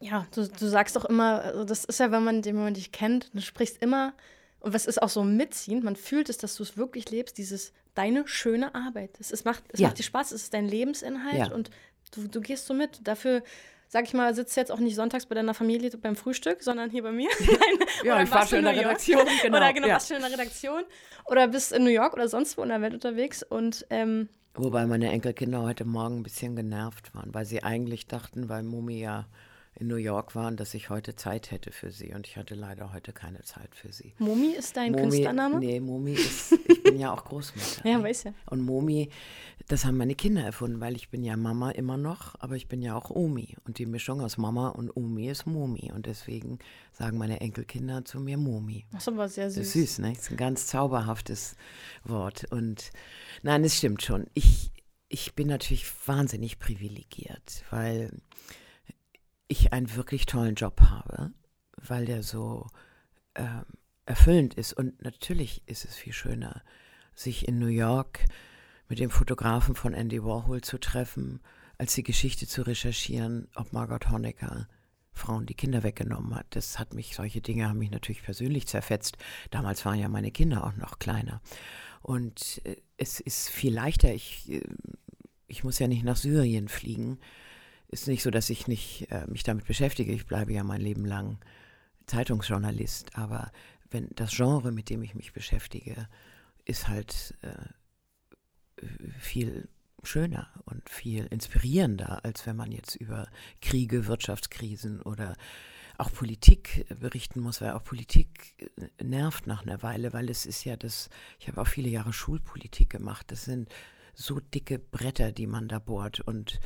[0.00, 2.92] ja, du, du sagst doch immer, also das ist ja, wenn man, wenn man dich
[2.92, 4.12] kennt, du sprichst immer,
[4.60, 7.72] und was ist auch so mitziehend, man fühlt es, dass du es wirklich lebst, dieses
[7.94, 9.18] deine schöne Arbeit.
[9.18, 9.88] Es, es macht, es ja.
[9.88, 11.52] macht dir Spaß, es ist dein Lebensinhalt ja.
[11.52, 11.70] und
[12.10, 13.06] Du, du gehst so mit.
[13.06, 13.42] Dafür,
[13.88, 17.02] sag ich mal, sitzt jetzt auch nicht sonntags bei deiner Familie beim Frühstück, sondern hier
[17.02, 17.30] bei mir.
[18.04, 19.26] ja, ich war schon in der Redaktion.
[19.42, 19.56] Genau.
[19.56, 19.94] Oder genau, ja.
[19.94, 20.82] warst schon in der Redaktion.
[21.24, 23.42] Oder bist in New York oder sonst wo in der Welt unterwegs.
[23.42, 28.48] Und ähm, Wobei meine Enkelkinder heute Morgen ein bisschen genervt waren, weil sie eigentlich dachten,
[28.48, 29.26] weil Mumi ja
[29.78, 32.12] in New York waren, dass ich heute Zeit hätte für sie.
[32.12, 34.12] Und ich hatte leider heute keine Zeit für sie.
[34.18, 35.60] Momi ist dein Momi, Künstlername?
[35.60, 37.88] Nee, Momi ist, ich bin ja auch Großmutter.
[37.88, 38.34] ja, weiß ja.
[38.46, 39.08] Und Momi,
[39.68, 42.82] das haben meine Kinder erfunden, weil ich bin ja Mama immer noch, aber ich bin
[42.82, 43.56] ja auch Omi.
[43.64, 45.92] Und die Mischung aus Mama und Omi ist Momi.
[45.94, 46.58] Und deswegen
[46.92, 48.84] sagen meine Enkelkinder zu mir Momi.
[48.90, 49.58] Das ist aber sehr süß.
[49.58, 50.12] Das ist süß, ne?
[50.12, 51.54] Das ist ein ganz zauberhaftes
[52.02, 52.50] Wort.
[52.50, 52.90] Und
[53.42, 54.26] nein, es stimmt schon.
[54.34, 54.72] Ich,
[55.08, 58.10] ich bin natürlich wahnsinnig privilegiert, weil
[59.48, 61.32] ich einen wirklich tollen Job habe.
[61.80, 62.66] weil der so
[63.36, 63.64] ähm,
[64.04, 64.72] erfüllend ist.
[64.72, 66.62] Und natürlich ist es viel schöner,
[67.14, 68.24] sich in New York
[68.88, 71.40] mit dem Fotografen von Andy Warhol zu treffen,
[71.76, 74.66] als die Geschichte zu recherchieren, ob Margot Honecker
[75.12, 76.46] Frauen die Kinder weggenommen hat.
[76.50, 79.18] Das hat mich, solche Dinge haben mich natürlich persönlich zerfetzt.
[79.50, 81.42] Damals waren ja meine Kinder auch noch kleiner.
[82.00, 84.14] Und äh, es ist viel leichter.
[84.14, 84.62] Ich, äh,
[85.48, 87.18] ich muss ja nicht nach Syrien fliegen.
[87.88, 90.12] Ist nicht so, dass ich nicht äh, mich damit beschäftige.
[90.12, 91.38] Ich bleibe ja mein Leben lang
[92.06, 93.16] Zeitungsjournalist.
[93.16, 93.50] Aber
[93.90, 96.08] wenn das Genre, mit dem ich mich beschäftige,
[96.64, 98.84] ist halt äh,
[99.18, 99.68] viel
[100.02, 103.28] schöner und viel inspirierender, als wenn man jetzt über
[103.60, 105.34] Kriege, Wirtschaftskrisen oder
[105.96, 108.68] auch Politik berichten muss, weil auch Politik
[109.02, 112.90] nervt nach einer Weile, weil es ist ja das, ich habe auch viele Jahre Schulpolitik
[112.90, 113.68] gemacht, das sind
[114.14, 116.60] so dicke Bretter, die man da bohrt und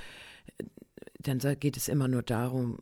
[1.28, 2.78] dann geht es immer nur darum,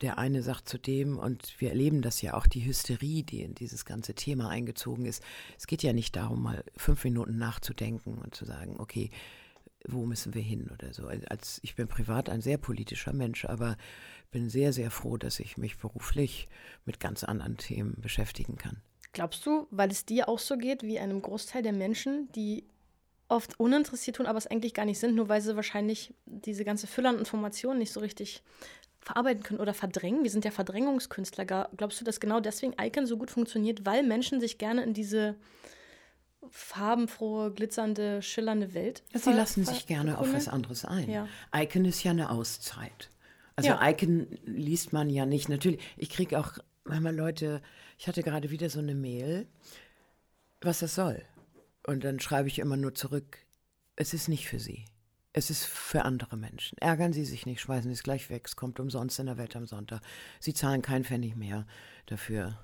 [0.00, 3.54] der eine sagt zu dem, und wir erleben das ja auch, die Hysterie, die in
[3.54, 5.22] dieses ganze Thema eingezogen ist.
[5.56, 9.10] Es geht ja nicht darum, mal fünf Minuten nachzudenken und zu sagen, okay,
[9.86, 11.06] wo müssen wir hin oder so.
[11.06, 13.76] Als, ich bin privat ein sehr politischer Mensch, aber
[14.30, 16.48] bin sehr, sehr froh, dass ich mich beruflich
[16.84, 18.82] mit ganz anderen Themen beschäftigen kann.
[19.12, 22.64] Glaubst du, weil es dir auch so geht wie einem Großteil der Menschen, die
[23.28, 26.86] oft uninteressiert tun, aber es eigentlich gar nicht sind, nur weil sie wahrscheinlich diese ganze
[26.86, 28.42] Fülle an Informationen nicht so richtig
[29.00, 30.22] verarbeiten können oder verdrängen.
[30.24, 31.68] Wir sind ja Verdrängungskünstler.
[31.76, 35.36] Glaubst du, dass genau deswegen Icon so gut funktioniert, weil Menschen sich gerne in diese
[36.50, 39.02] farbenfrohe, glitzernde, schillernde Welt.
[39.14, 41.10] Sie lassen sich gerne auf was anderes ein.
[41.10, 41.28] Ja.
[41.54, 43.10] Icon ist ja eine Auszeit.
[43.56, 43.88] Also ja.
[43.88, 45.48] Icon liest man ja nicht.
[45.48, 47.62] Natürlich, ich kriege auch manchmal Leute,
[47.98, 49.46] ich hatte gerade wieder so eine Mail,
[50.60, 51.22] was das soll.
[51.86, 53.38] Und dann schreibe ich immer nur zurück,
[53.96, 54.86] es ist nicht für Sie.
[55.32, 56.78] Es ist für andere Menschen.
[56.78, 58.44] Ärgern Sie sich nicht, schmeißen Sie es gleich weg.
[58.46, 60.00] Es kommt umsonst in der Welt am Sonntag.
[60.40, 61.66] Sie zahlen keinen Pfennig mehr
[62.06, 62.58] dafür.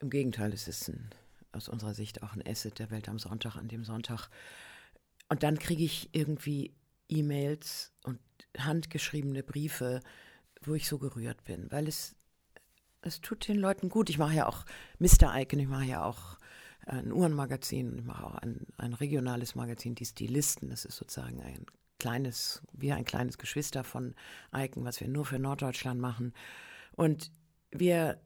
[0.00, 1.10] Im Gegenteil, es ist ein
[1.52, 4.28] aus unserer Sicht auch ein Asset der Welt am Sonntag, an dem Sonntag.
[5.28, 6.74] Und dann kriege ich irgendwie
[7.08, 8.18] E-Mails und
[8.56, 10.00] handgeschriebene Briefe,
[10.62, 12.16] wo ich so gerührt bin, weil es,
[13.02, 14.10] es tut den Leuten gut.
[14.10, 14.64] Ich mache ja auch
[14.98, 15.34] Mr.
[15.36, 16.37] Icon, ich mache ja auch
[16.88, 20.70] ein Uhrenmagazin, ich mache auch ein, ein regionales Magazin, die Stilisten.
[20.70, 21.66] Das ist sozusagen ein
[21.98, 24.14] kleines, wie ein kleines Geschwister von
[24.54, 26.32] Icon, was wir nur für Norddeutschland machen.
[26.92, 27.30] Und
[27.70, 28.20] wir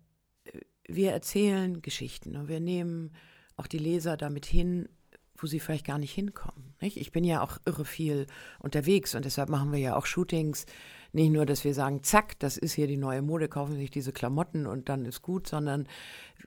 [0.86, 3.12] wir erzählen Geschichten und wir nehmen
[3.56, 4.88] auch die Leser damit hin,
[5.36, 6.74] wo sie vielleicht gar nicht hinkommen.
[6.80, 6.96] Nicht?
[6.96, 8.26] Ich bin ja auch irre viel
[8.58, 10.66] unterwegs und deshalb machen wir ja auch Shootings.
[11.14, 14.12] Nicht nur, dass wir sagen, zack, das ist hier die neue Mode, kaufen sich diese
[14.12, 15.86] Klamotten und dann ist gut, sondern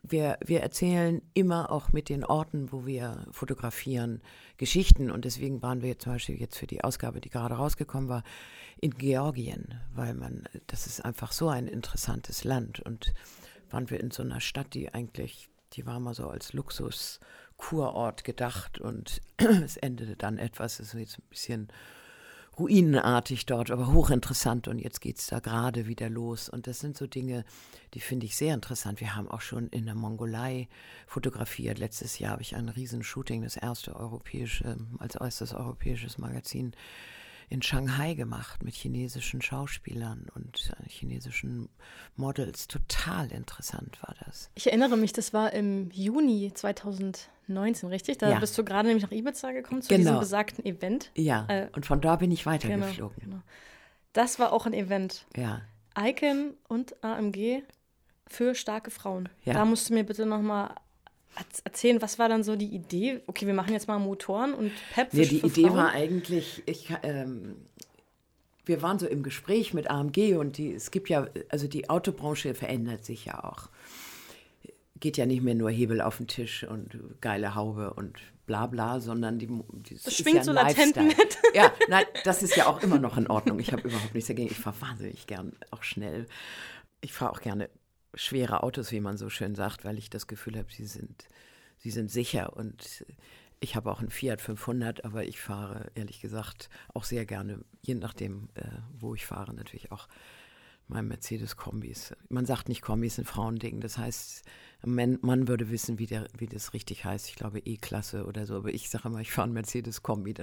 [0.01, 4.21] wir, wir erzählen immer auch mit den Orten, wo wir fotografieren,
[4.57, 5.11] Geschichten.
[5.11, 8.23] Und deswegen waren wir zum Beispiel jetzt für die Ausgabe, die gerade rausgekommen war,
[8.81, 13.13] in Georgien, weil man, das ist einfach so ein interessantes Land und
[13.69, 18.79] waren wir in so einer Stadt, die eigentlich, die war mal so als Luxus-Kurort gedacht
[18.79, 21.67] und es endete dann etwas, es ist jetzt ein bisschen
[22.59, 26.49] ruinenartig dort, aber hochinteressant und jetzt geht es da gerade wieder los.
[26.49, 27.45] Und das sind so Dinge,
[27.93, 28.99] die finde ich sehr interessant.
[28.99, 30.67] Wir haben auch schon in der Mongolei
[31.07, 31.79] fotografiert.
[31.79, 36.73] Letztes Jahr habe ich ein Riesenshooting, das erste europäische, als erstes europäisches Magazin
[37.49, 41.69] in Shanghai gemacht mit chinesischen Schauspielern und äh, chinesischen
[42.15, 42.67] Models.
[42.67, 44.49] Total interessant war das.
[44.55, 46.51] Ich erinnere mich, das war im Juni
[47.47, 48.17] 2019, richtig?
[48.17, 48.39] Da ja.
[48.39, 50.01] bist du gerade nämlich nach Ibiza gekommen zu genau.
[50.01, 51.11] diesem besagten Event.
[51.15, 53.15] Ja, äh, und von da bin ich weitergeflogen.
[53.19, 53.43] Genau, genau.
[54.13, 55.25] Das war auch ein Event.
[55.35, 55.61] Ja.
[55.97, 57.63] Icon und AMG
[58.27, 59.29] für starke Frauen.
[59.43, 59.53] Ja.
[59.53, 60.75] Da musst du mir bitte nochmal
[61.63, 63.21] erzählen, was war dann so die Idee?
[63.27, 65.13] Okay, wir machen jetzt mal Motoren und Pep.
[65.13, 65.77] Nee, die Idee Frauen.
[65.77, 67.55] war eigentlich, ich, ähm,
[68.65, 72.53] wir waren so im Gespräch mit AMG und die, es gibt ja, also die Autobranche
[72.53, 73.69] verändert sich ja auch.
[74.99, 78.99] Geht ja nicht mehr nur Hebel auf den Tisch und geile Haube und bla bla,
[78.99, 81.37] sondern die, die das schwingt ja so latent mit.
[81.53, 83.59] Ja, nein, das ist ja auch immer noch in Ordnung.
[83.59, 84.51] Ich habe überhaupt nichts dagegen.
[84.51, 86.27] Ich fahre wahnsinnig gern auch schnell.
[87.01, 87.69] Ich fahre auch gerne
[88.13, 91.27] schwere Autos, wie man so schön sagt, weil ich das Gefühl habe, sie sind,
[91.77, 92.55] sie sind sicher.
[92.55, 93.05] Und
[93.59, 97.95] ich habe auch einen Fiat 500, aber ich fahre ehrlich gesagt auch sehr gerne, je
[97.95, 98.63] nachdem, äh,
[98.97, 100.07] wo ich fahre, natürlich auch
[100.87, 102.15] mein Mercedes-Kombis.
[102.29, 103.81] Man sagt nicht Kombis, ein Frauending.
[103.81, 104.43] Das heißt,
[104.85, 107.29] man, man würde wissen, wie, der, wie das richtig heißt.
[107.29, 108.55] Ich glaube E-Klasse oder so.
[108.55, 110.33] Aber ich sage immer, ich fahre einen Mercedes-Kombi.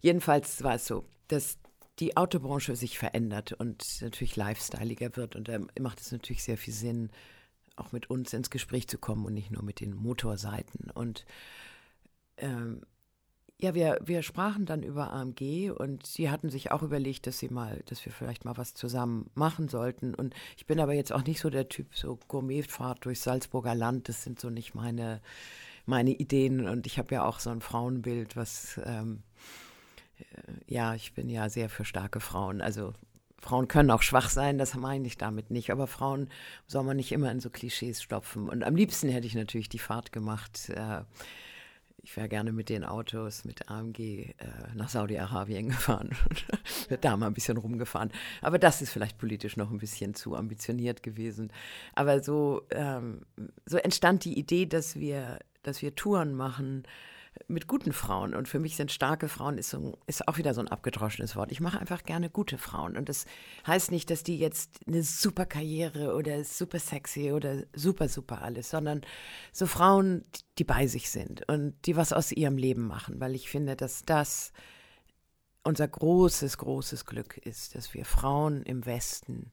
[0.00, 1.58] Jedenfalls war es so, dass
[1.98, 5.36] die Autobranche sich verändert und natürlich lifestyleiger wird.
[5.36, 7.10] Und da macht es natürlich sehr viel Sinn,
[7.76, 10.90] auch mit uns ins Gespräch zu kommen und nicht nur mit den Motorseiten.
[10.90, 11.24] Und
[12.36, 12.82] ähm,
[13.60, 17.48] ja, wir, wir sprachen dann über AMG und sie hatten sich auch überlegt, dass sie
[17.48, 20.14] mal, dass wir vielleicht mal was zusammen machen sollten.
[20.14, 24.08] Und ich bin aber jetzt auch nicht so der Typ, so Gourmetfahrt durch Salzburger Land,
[24.08, 25.20] das sind so nicht meine,
[25.86, 26.68] meine Ideen.
[26.68, 29.22] Und ich habe ja auch so ein Frauenbild, was ähm,
[30.18, 30.24] äh,
[30.66, 32.60] ja, ich bin ja sehr für starke Frauen.
[32.60, 32.94] Also
[33.40, 35.70] Frauen können auch schwach sein, das meine ich damit nicht.
[35.70, 36.28] Aber Frauen
[36.66, 38.48] soll man nicht immer in so Klischees stopfen.
[38.48, 40.70] Und am liebsten hätte ich natürlich die Fahrt gemacht.
[40.70, 41.02] Äh,
[42.02, 44.34] ich wäre gerne mit den Autos, mit AMG äh,
[44.74, 46.10] nach Saudi-Arabien gefahren
[46.90, 48.10] und da mal ein bisschen rumgefahren.
[48.42, 51.52] Aber das ist vielleicht politisch noch ein bisschen zu ambitioniert gewesen.
[51.94, 53.22] Aber so, ähm,
[53.66, 56.84] so entstand die Idee, dass wir, dass wir Touren machen
[57.48, 58.34] mit guten Frauen.
[58.34, 61.52] Und für mich sind starke Frauen ist, so, ist auch wieder so ein abgedroschenes Wort.
[61.52, 62.96] Ich mache einfach gerne gute Frauen.
[62.96, 63.26] Und das
[63.66, 68.70] heißt nicht, dass die jetzt eine super Karriere oder super sexy oder super, super alles,
[68.70, 69.02] sondern
[69.52, 70.24] so Frauen,
[70.58, 73.20] die bei sich sind und die was aus ihrem Leben machen.
[73.20, 74.52] Weil ich finde, dass das
[75.62, 79.52] unser großes, großes Glück ist, dass wir Frauen im Westen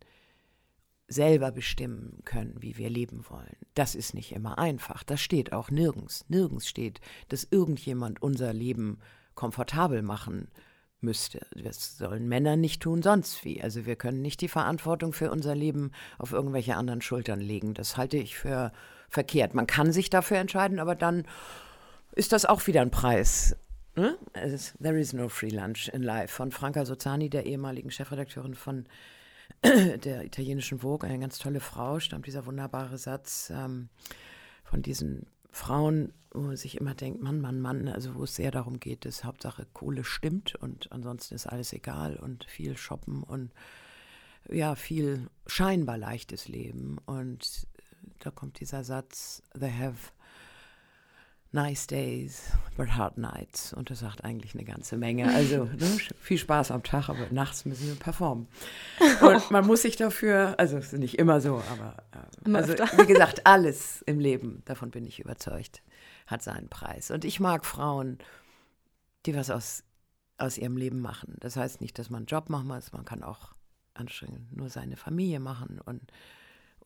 [1.07, 3.55] selber bestimmen können, wie wir leben wollen.
[3.75, 5.03] Das ist nicht immer einfach.
[5.03, 6.25] Das steht auch nirgends.
[6.27, 8.99] Nirgends steht, dass irgendjemand unser Leben
[9.35, 10.49] komfortabel machen
[10.99, 11.45] müsste.
[11.55, 13.61] Das sollen Männer nicht tun, sonst wie.
[13.61, 17.73] Also wir können nicht die Verantwortung für unser Leben auf irgendwelche anderen Schultern legen.
[17.73, 18.71] Das halte ich für
[19.09, 19.53] verkehrt.
[19.53, 21.25] Man kann sich dafür entscheiden, aber dann
[22.13, 23.55] ist das auch wieder ein Preis.
[23.95, 24.15] Hm?
[24.81, 28.85] There is no free lunch in life von Franca Sozzani, der ehemaligen Chefredakteurin von
[30.03, 33.89] der italienischen Vogue, eine ganz tolle Frau, stammt dieser wunderbare Satz ähm,
[34.63, 38.51] von diesen Frauen, wo man sich immer denkt, Mann, Mann, Mann, also wo es sehr
[38.51, 43.51] darum geht, dass Hauptsache Kohle stimmt und ansonsten ist alles egal und viel shoppen und
[44.49, 46.97] ja, viel scheinbar leichtes Leben.
[47.05, 47.67] Und
[48.19, 50.11] da kommt dieser Satz, they have
[51.51, 53.73] Nice Days, but Hard Nights.
[53.73, 55.33] Und das sagt eigentlich eine ganze Menge.
[55.33, 58.47] Also ne, viel Spaß am Tag, aber nachts müssen wir performen.
[59.21, 63.05] Und man muss sich dafür, also es ist nicht immer so, aber äh, also, wie
[63.05, 65.81] gesagt, alles im Leben, davon bin ich überzeugt,
[66.27, 67.11] hat seinen Preis.
[67.11, 68.17] Und ich mag Frauen,
[69.25, 69.83] die was aus,
[70.37, 71.35] aus ihrem Leben machen.
[71.39, 73.53] Das heißt nicht, dass man einen Job machen muss, man kann auch
[73.93, 76.01] anstrengend nur seine Familie machen und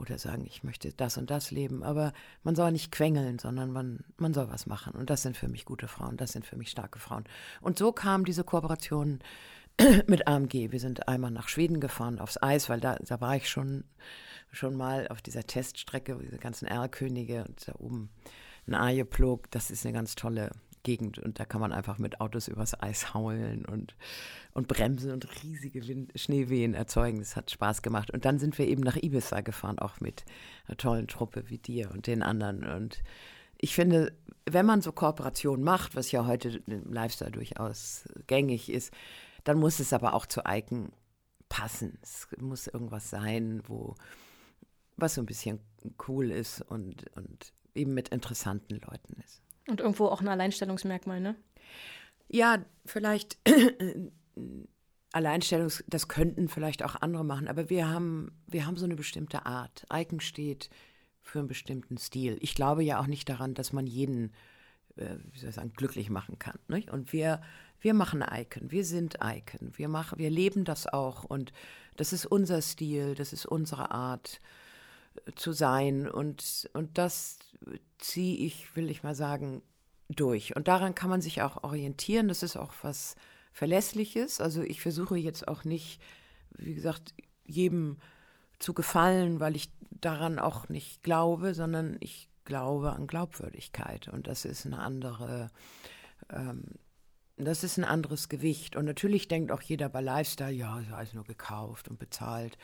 [0.01, 1.83] oder sagen, ich möchte das und das leben.
[1.83, 2.11] Aber
[2.43, 4.93] man soll nicht quengeln, sondern man, man soll was machen.
[4.93, 7.23] Und das sind für mich gute Frauen, das sind für mich starke Frauen.
[7.61, 9.19] Und so kam diese Kooperation
[10.07, 10.71] mit AMG.
[10.71, 13.83] Wir sind einmal nach Schweden gefahren aufs Eis, weil da, da war ich schon,
[14.51, 18.09] schon mal auf dieser Teststrecke, diese ganzen Erlkönige und da oben
[18.67, 19.49] ein Ajeplog.
[19.51, 20.51] Das ist eine ganz tolle
[20.83, 23.95] Gegend und da kann man einfach mit Autos übers Eis haulen und,
[24.53, 27.19] und bremsen und riesige Wind, Schneewehen erzeugen.
[27.19, 28.11] Das hat Spaß gemacht.
[28.11, 30.25] Und dann sind wir eben nach Ibiza gefahren, auch mit
[30.67, 32.63] einer tollen Truppe wie dir und den anderen.
[32.63, 33.03] Und
[33.57, 34.13] ich finde,
[34.49, 38.91] wenn man so Kooperationen macht, was ja heute im Lifestyle durchaus gängig ist,
[39.43, 40.91] dann muss es aber auch zu Icon
[41.49, 41.97] passen.
[42.01, 43.95] Es muss irgendwas sein, wo
[44.97, 45.59] was so ein bisschen
[46.07, 49.41] cool ist und, und eben mit interessanten Leuten ist.
[49.71, 51.35] Und irgendwo auch ein Alleinstellungsmerkmal, ne?
[52.27, 53.37] Ja, vielleicht
[55.13, 59.45] Alleinstellungs, das könnten vielleicht auch andere machen, aber wir haben, wir haben so eine bestimmte
[59.45, 59.85] Art.
[59.89, 60.69] Icon steht
[61.21, 62.37] für einen bestimmten Stil.
[62.41, 64.33] Ich glaube ja auch nicht daran, dass man jeden,
[64.97, 66.59] äh, wie soll ich sagen, glücklich machen kann.
[66.67, 66.91] Nicht?
[66.91, 67.41] Und wir,
[67.79, 71.53] wir machen Icon, wir sind Icon, wir machen, wir leben das auch und
[71.95, 74.41] das ist unser Stil, das ist unsere Art
[75.25, 77.39] äh, zu sein und, und das
[77.97, 79.61] ziehe ich, will ich mal sagen,
[80.09, 80.55] durch.
[80.55, 82.27] Und daran kann man sich auch orientieren.
[82.27, 83.15] Das ist auch was
[83.53, 84.41] Verlässliches.
[84.41, 86.01] Also ich versuche jetzt auch nicht,
[86.57, 87.13] wie gesagt,
[87.45, 87.97] jedem
[88.59, 94.07] zu gefallen, weil ich daran auch nicht glaube, sondern ich glaube an Glaubwürdigkeit.
[94.07, 95.51] Und das ist eine andere,
[96.29, 96.63] ähm,
[97.37, 98.75] das ist ein anderes Gewicht.
[98.75, 102.57] Und natürlich denkt auch jeder bei Lifestyle, ja, ist alles nur gekauft und bezahlt.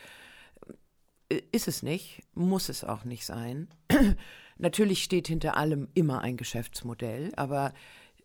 [1.28, 3.68] Äh, ist es nicht, muss es auch nicht sein.
[4.58, 7.72] Natürlich steht hinter allem immer ein Geschäftsmodell, aber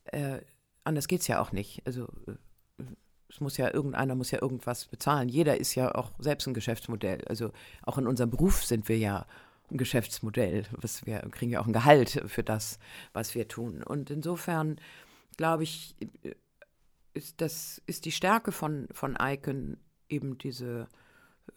[0.06, 0.40] äh,
[0.84, 1.82] anders geht es ja auch nicht.
[1.86, 2.84] Also äh,
[3.30, 5.30] es muss ja irgendeiner muss ja irgendwas bezahlen.
[5.30, 7.24] Jeder ist ja auch selbst ein Geschäftsmodell.
[7.26, 9.26] Also auch in unserem Beruf sind wir ja
[9.72, 10.66] ein Geschäftsmodell.
[10.72, 12.80] Was wir kriegen ja auch ein Gehalt für das,
[13.14, 13.84] was wir tun.
[13.84, 14.78] Und insofern
[15.38, 16.36] glaube ich, äh,
[17.14, 19.78] ist das ist die Stärke von von Icon
[20.10, 20.88] eben diese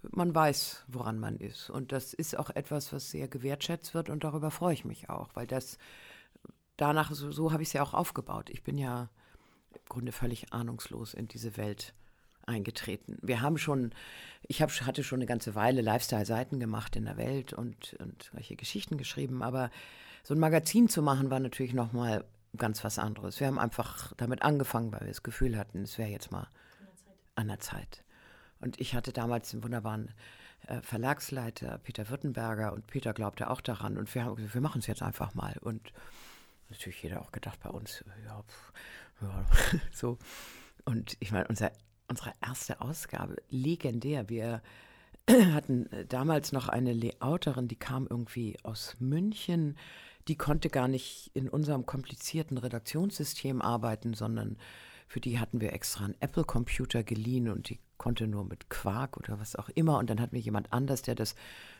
[0.02, 1.70] man weiß, woran man ist.
[1.70, 5.30] Und das ist auch etwas, was sehr gewertschätzt wird und darüber freue ich mich auch,
[5.34, 5.78] weil das
[6.76, 8.50] danach, so, so habe ich es ja auch aufgebaut.
[8.50, 9.08] Ich bin ja
[9.72, 11.94] im Grunde völlig ahnungslos in diese Welt
[12.44, 13.18] eingetreten.
[13.22, 13.92] Wir haben schon,
[14.42, 18.56] ich hab, hatte schon eine ganze Weile Lifestyle-Seiten gemacht in der Welt und, und solche
[18.56, 19.70] Geschichten geschrieben, aber
[20.22, 22.24] so ein Magazin zu machen war natürlich nochmal
[22.56, 23.40] ganz was anderes.
[23.40, 26.48] Wir haben einfach damit angefangen, weil wir das Gefühl hatten, es wäre jetzt mal
[27.34, 28.04] an der Zeit.
[28.60, 30.12] Und ich hatte damals einen wunderbaren
[30.66, 33.96] äh, Verlagsleiter, Peter Württemberger, und Peter glaubte auch daran.
[33.96, 35.56] Und wir haben gesagt, wir machen es jetzt einfach mal.
[35.60, 35.92] Und
[36.70, 38.72] natürlich jeder auch gedacht bei uns, ja, pff,
[39.22, 39.46] ja
[39.92, 40.18] so.
[40.84, 41.72] Und ich meine, unser,
[42.08, 44.28] unsere erste Ausgabe, legendär.
[44.28, 44.62] Wir
[45.30, 49.76] hatten äh, damals noch eine Layouterin, die kam irgendwie aus München.
[50.28, 54.56] Die konnte gar nicht in unserem komplizierten Redaktionssystem arbeiten, sondern
[55.06, 59.38] für die hatten wir extra einen Apple-Computer geliehen und die konnte nur mit Quark oder
[59.38, 59.98] was auch immer.
[59.98, 61.34] Und dann hatten wir jemand anders, der das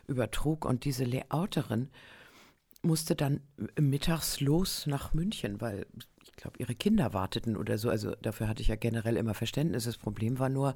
[0.06, 0.64] übertrug.
[0.64, 1.90] Und diese Layouterin
[2.82, 3.40] musste dann
[3.78, 5.86] mittags los nach München, weil
[6.24, 7.90] ich glaube, ihre Kinder warteten oder so.
[7.90, 9.84] Also dafür hatte ich ja generell immer Verständnis.
[9.84, 10.74] Das Problem war nur,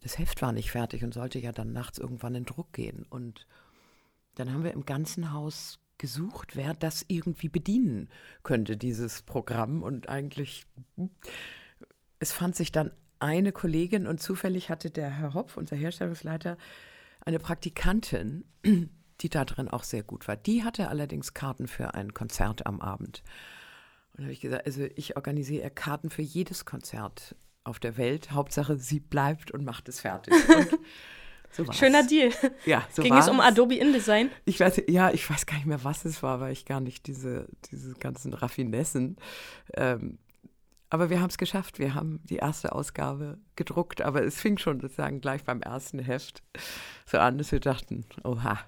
[0.00, 3.04] das Heft war nicht fertig und sollte ja dann nachts irgendwann in Druck gehen.
[3.08, 3.46] Und
[4.36, 8.08] dann haben wir im ganzen Haus gesucht, wer das irgendwie bedienen
[8.42, 9.82] könnte, dieses Programm.
[9.82, 10.66] Und eigentlich,
[12.24, 16.56] es fand sich dann eine Kollegin und zufällig hatte der Herr Hopf, unser Herstellungsleiter,
[17.20, 18.44] eine Praktikantin,
[19.20, 20.34] die da drin auch sehr gut war.
[20.34, 23.22] Die hatte allerdings Karten für ein Konzert am Abend.
[24.12, 28.30] Und da habe ich gesagt, also ich organisiere Karten für jedes Konzert auf der Welt.
[28.30, 30.32] Hauptsache, sie bleibt und macht es fertig.
[31.56, 32.32] So Schöner Deal.
[32.66, 34.28] Ja, so Ging es um Adobe InDesign?
[34.44, 37.06] Ich weiß, ja, ich weiß gar nicht mehr, was es war, weil ich gar nicht
[37.06, 39.16] diese, diese ganzen Raffinessen.
[39.74, 40.18] Ähm,
[40.90, 41.78] aber wir haben es geschafft.
[41.78, 46.42] Wir haben die erste Ausgabe gedruckt, aber es fing schon sozusagen gleich beim ersten Heft
[47.06, 48.58] so an, dass wir dachten, oha.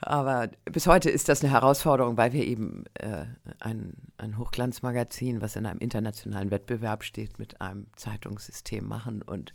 [0.00, 3.24] Aber bis heute ist das eine Herausforderung, weil wir eben äh,
[3.60, 9.22] ein, ein Hochglanzmagazin, was in einem internationalen Wettbewerb steht, mit einem Zeitungssystem machen.
[9.22, 9.54] Und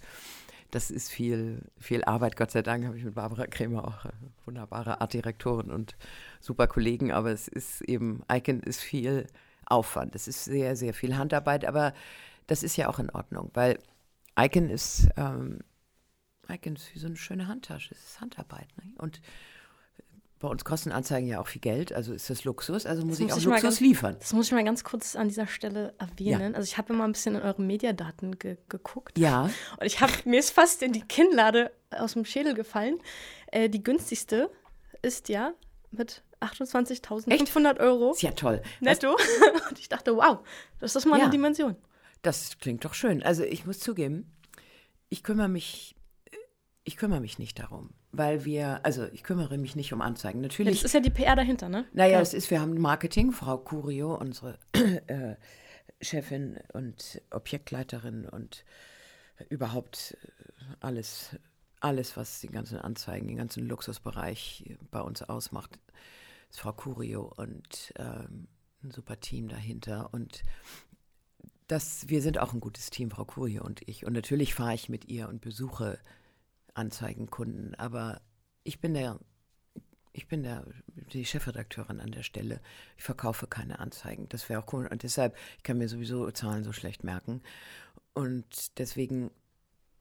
[0.72, 2.38] das ist viel, viel Arbeit.
[2.38, 4.12] Gott sei Dank habe ich mit Barbara Krämer auch äh,
[4.46, 5.96] wunderbare Artdirektorin und
[6.40, 7.12] super Kollegen.
[7.12, 9.28] Aber es ist eben, Icon ist viel
[9.66, 10.16] Aufwand.
[10.16, 11.66] Es ist sehr, sehr viel Handarbeit.
[11.66, 11.94] Aber
[12.48, 13.80] das ist ja auch in Ordnung, weil
[14.38, 15.60] Icon ist, ähm,
[16.50, 17.94] Icon ist wie so eine schöne Handtasche.
[17.94, 18.68] Es ist Handarbeit.
[18.78, 18.94] Ne?
[18.98, 19.22] Und
[20.42, 23.20] bei uns kosten Anzeigen ja auch viel Geld, also ist das Luxus, also muss das
[23.20, 24.16] ich muss auch ich Luxus ganz, liefern.
[24.20, 26.52] Das muss ich mal ganz kurz an dieser Stelle erwähnen.
[26.52, 26.58] Ja.
[26.58, 29.18] Also ich habe immer ein bisschen in eure Mediadaten ge geguckt.
[29.20, 29.44] Ja.
[29.44, 32.98] Und ich habe mir ist fast in die Kinnlade aus dem Schädel gefallen.
[33.48, 34.50] Äh, die günstigste
[35.04, 35.54] ist ja
[35.92, 38.12] mit 28.500 Euro.
[38.12, 38.62] Ist ja toll.
[38.80, 39.12] Netto.
[39.70, 40.40] Und ich dachte, wow,
[40.80, 41.24] das ist mal ja.
[41.24, 41.76] eine Dimension.
[42.22, 43.24] Das klingt doch schön.
[43.24, 44.32] Also ich muss zugeben,
[45.10, 45.96] ich kümmere mich,
[46.84, 50.42] ich kümmere mich nicht darum weil wir, also ich kümmere mich nicht um Anzeigen.
[50.42, 50.76] Natürlich.
[50.76, 51.86] Ja, das ist ja die PR dahinter, ne?
[51.94, 52.22] Naja, ja.
[52.22, 54.58] es ist, wir haben Marketing, Frau Curio, unsere
[55.08, 55.36] äh,
[56.02, 58.66] Chefin und Objektleiterin und
[59.50, 60.18] überhaupt
[60.82, 61.38] alles,
[61.80, 65.80] alles, was die ganzen Anzeigen, den ganzen Luxusbereich bei uns ausmacht,
[66.52, 68.48] ist Frau Curio und ähm,
[68.84, 70.14] ein super Team dahinter.
[70.14, 70.44] Und
[71.68, 74.06] das, wir sind auch ein gutes Team, Frau Curio und ich.
[74.06, 75.98] Und natürlich fahre ich mit ihr und besuche
[76.74, 77.76] Anzeigenkunden.
[77.76, 78.22] Aber
[78.64, 79.20] ich bin der,
[80.12, 80.66] ich bin der,
[81.14, 82.62] die Chefredakteurin an der Stelle.
[82.98, 84.28] Ich verkaufe keine Anzeigen.
[84.30, 84.88] Das wäre auch cool.
[84.88, 87.42] Und deshalb, ich kann mir sowieso Zahlen so schlecht merken.
[88.14, 89.32] Und deswegen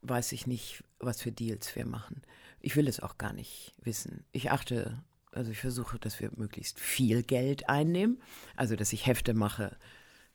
[0.02, 2.22] weiß ich nicht, was für Deals wir machen.
[2.60, 4.24] Ich will es auch gar nicht wissen.
[4.32, 5.00] Ich achte,
[5.32, 8.20] also ich versuche, dass wir möglichst viel Geld einnehmen.
[8.56, 9.76] Also, dass ich Hefte mache,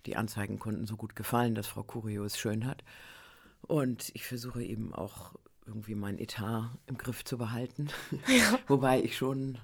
[0.05, 2.83] die Anzeigenkunden so gut gefallen, dass Frau Curio es schön hat.
[3.61, 5.35] Und ich versuche eben auch
[5.65, 7.87] irgendwie mein Etat im Griff zu behalten.
[8.27, 8.59] Ja.
[8.67, 9.57] Wobei ich schon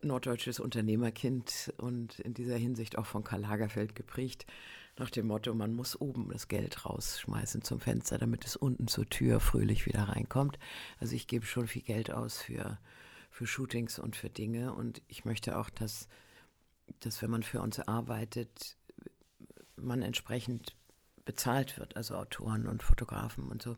[0.00, 4.46] norddeutsches Unternehmerkind und in dieser Hinsicht auch von Karl Lagerfeld geprägt,
[4.98, 9.08] nach dem Motto, man muss oben das Geld rausschmeißen zum Fenster, damit es unten zur
[9.08, 10.58] Tür fröhlich wieder reinkommt.
[10.98, 12.78] Also ich gebe schon viel Geld aus für,
[13.38, 16.08] für Shootings und für Dinge und ich möchte auch, dass,
[17.00, 18.76] dass wenn man für uns arbeitet,
[19.76, 20.74] man entsprechend
[21.24, 23.76] bezahlt wird, also Autoren und Fotografen und so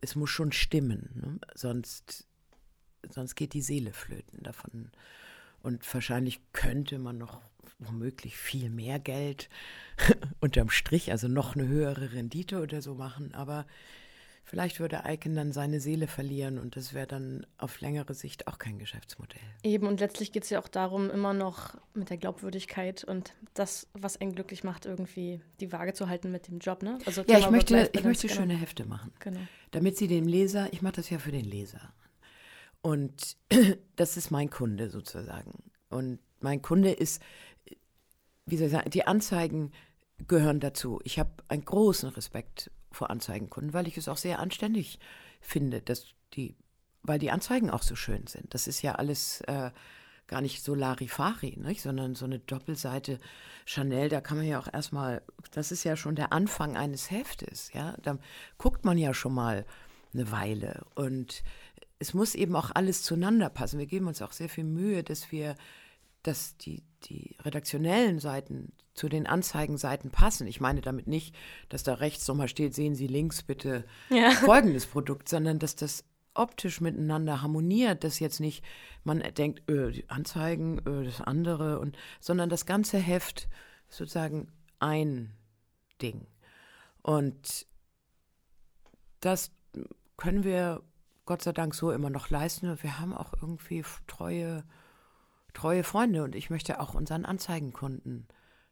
[0.00, 1.38] es muss schon stimmen, ne?
[1.54, 2.28] sonst,
[3.10, 4.90] sonst geht die Seele flöten davon.
[5.62, 7.40] Und wahrscheinlich könnte man noch
[7.80, 9.48] womöglich viel mehr Geld
[10.40, 13.66] unterm Strich, also noch eine höhere Rendite oder so machen, aber
[14.46, 18.58] Vielleicht würde Icon dann seine Seele verlieren und das wäre dann auf längere Sicht auch
[18.58, 19.40] kein Geschäftsmodell.
[19.62, 23.86] Eben, und letztlich geht es ja auch darum, immer noch mit der Glaubwürdigkeit und das,
[23.94, 26.82] was einen glücklich macht, irgendwie die Waage zu halten mit dem Job.
[26.82, 26.98] Ne?
[27.06, 28.40] Also ja, ich möchte, ich möchte genau.
[28.40, 29.12] schöne Hefte machen.
[29.20, 29.40] Genau.
[29.70, 31.94] Damit sie dem Leser, ich mache das ja für den Leser.
[32.82, 33.38] Und
[33.96, 35.52] das ist mein Kunde sozusagen.
[35.88, 37.22] Und mein Kunde ist,
[38.44, 39.72] wie soll ich sagen, die Anzeigen
[40.28, 41.00] gehören dazu.
[41.04, 44.98] Ich habe einen großen Respekt vor Anzeigenkunden, weil ich es auch sehr anständig
[45.40, 46.56] finde, dass die,
[47.02, 48.54] weil die Anzeigen auch so schön sind.
[48.54, 49.70] Das ist ja alles äh,
[50.26, 51.82] gar nicht so Larifari, nicht?
[51.82, 53.20] sondern so eine Doppelseite
[53.66, 55.22] Chanel, da kann man ja auch erstmal,
[55.52, 58.18] das ist ja schon der Anfang eines Heftes, ja, da
[58.58, 59.66] guckt man ja schon mal
[60.12, 61.42] eine Weile und
[61.98, 63.78] es muss eben auch alles zueinander passen.
[63.78, 65.54] Wir geben uns auch sehr viel Mühe, dass wir,
[66.24, 70.46] dass die, die redaktionellen Seiten zu den Anzeigenseiten passen.
[70.46, 71.34] Ich meine damit nicht,
[71.68, 74.30] dass da rechts nochmal steht, sehen Sie links bitte ja.
[74.44, 76.04] folgendes Produkt, sondern dass das
[76.34, 78.64] optisch miteinander harmoniert, dass jetzt nicht
[79.04, 83.48] man denkt, öh, die Anzeigen, öh, das andere, und, sondern das ganze Heft
[83.88, 84.48] sozusagen
[84.80, 85.32] ein
[86.02, 86.26] Ding.
[87.02, 87.66] Und
[89.20, 89.52] das
[90.16, 90.82] können wir
[91.26, 92.82] Gott sei Dank so immer noch leisten.
[92.82, 94.64] Wir haben auch irgendwie treue,
[95.54, 96.22] treue Freunde.
[96.22, 98.28] Und ich möchte auch unseren Anzeigenkunden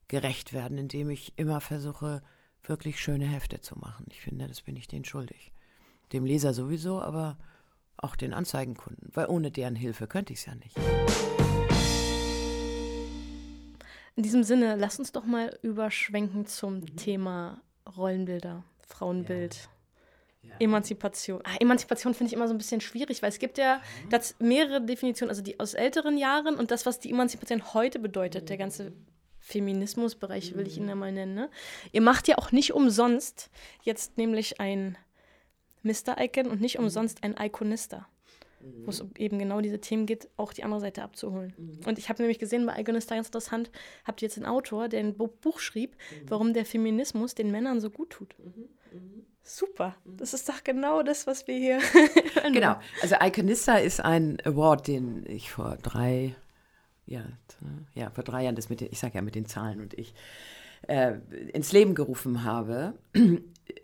[0.09, 2.23] gerecht werden, indem ich immer versuche,
[2.63, 4.07] wirklich schöne Hefte zu machen.
[4.11, 5.53] Ich finde, das bin ich denen schuldig.
[6.13, 7.39] Dem Leser sowieso, aber
[7.97, 10.77] auch den Anzeigenkunden, weil ohne deren Hilfe könnte ich es ja nicht.
[14.15, 16.97] In diesem Sinne, lass uns doch mal überschwenken zum mhm.
[16.97, 17.63] Thema
[17.97, 19.55] Rollenbilder, Frauenbild.
[19.55, 19.82] Ja.
[20.43, 20.55] Ja.
[20.59, 21.41] Emanzipation.
[21.45, 24.11] Ah, Emanzipation finde ich immer so ein bisschen schwierig, weil es gibt ja mhm.
[24.11, 28.45] das mehrere Definitionen, also die aus älteren Jahren und das, was die Emanzipation heute bedeutet,
[28.45, 28.47] mhm.
[28.47, 28.93] der ganze
[29.39, 31.35] Feminismusbereich will ich ihn ja mal nennen.
[31.35, 31.51] Ne?
[31.93, 33.51] Ihr macht ja auch nicht umsonst
[33.83, 34.97] jetzt nämlich ein
[35.83, 36.17] Mr.
[36.19, 38.09] Icon und nicht umsonst ein Iconista.
[38.85, 41.53] Wo es eben genau diese Themen geht, auch die andere Seite abzuholen.
[41.59, 41.81] Mhm.
[41.85, 43.73] Und ich habe nämlich gesehen bei Iconista ganz interessant,
[44.05, 46.31] habt ihr jetzt einen Autor, der ein Buch schrieb, mhm.
[46.31, 48.37] warum der Feminismus den Männern so gut tut.
[48.39, 49.27] Mhm.
[49.43, 50.17] Super, mhm.
[50.19, 51.79] das ist doch genau das, was wir hier.
[52.53, 56.35] genau, also Iconista ist ein Award, den ich vor drei,
[57.07, 57.23] ja,
[57.95, 60.15] ja vor drei Jahren, das mit den, ich sage ja mit den Zahlen und ich,
[60.89, 61.15] äh,
[61.53, 62.95] ins Leben gerufen habe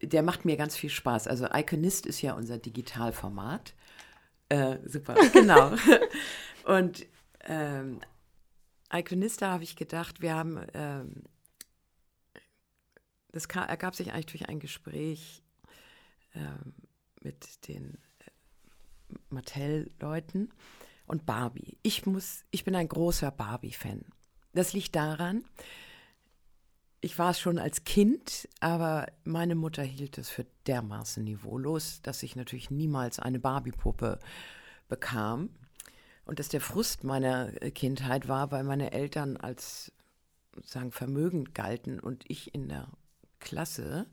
[0.02, 1.28] der macht mir ganz viel Spaß.
[1.28, 3.74] Also Iconist ist ja unser Digitalformat.
[4.48, 5.72] Äh, super, genau.
[6.64, 7.06] Und
[7.44, 8.00] ähm,
[8.92, 11.22] Iconista habe ich gedacht, wir haben, ähm,
[13.32, 15.42] das ergab sich eigentlich durch ein Gespräch
[16.34, 16.74] ähm,
[17.22, 20.50] mit den äh, Mattel-Leuten
[21.06, 21.78] und Barbie.
[21.82, 24.04] Ich muss, ich bin ein großer Barbie-Fan.
[24.52, 25.44] Das liegt daran,
[27.00, 32.22] ich war es schon als Kind, aber meine Mutter hielt es für dermaßen niveaulos, dass
[32.22, 34.18] ich natürlich niemals eine Barbie-Puppe
[34.88, 35.50] bekam.
[36.24, 39.92] Und dass der Frust meiner Kindheit war, weil meine Eltern als
[40.54, 42.88] sozusagen vermögend galten und ich in der
[43.38, 44.06] Klasse,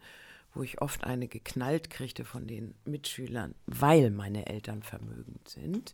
[0.55, 5.93] wo ich oft eine geknallt kriegte von den Mitschülern, weil meine Eltern vermögend sind,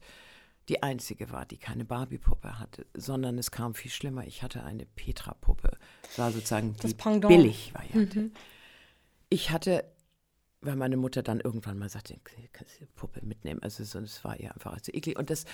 [0.70, 4.26] die einzige war, die keine Barbie-Puppe hatte, sondern es kam viel schlimmer.
[4.26, 5.78] Ich hatte eine Petra-Puppe.
[6.03, 8.20] Das war sozusagen das die Billig-Variante.
[8.20, 8.32] Mhm.
[9.30, 9.84] Ich hatte,
[10.62, 12.20] weil meine Mutter dann irgendwann mal sagte,
[12.53, 13.62] kannst du die Puppe mitnehmen.
[13.64, 15.18] Also es war ihr einfach zu eklig.
[15.18, 15.45] Und das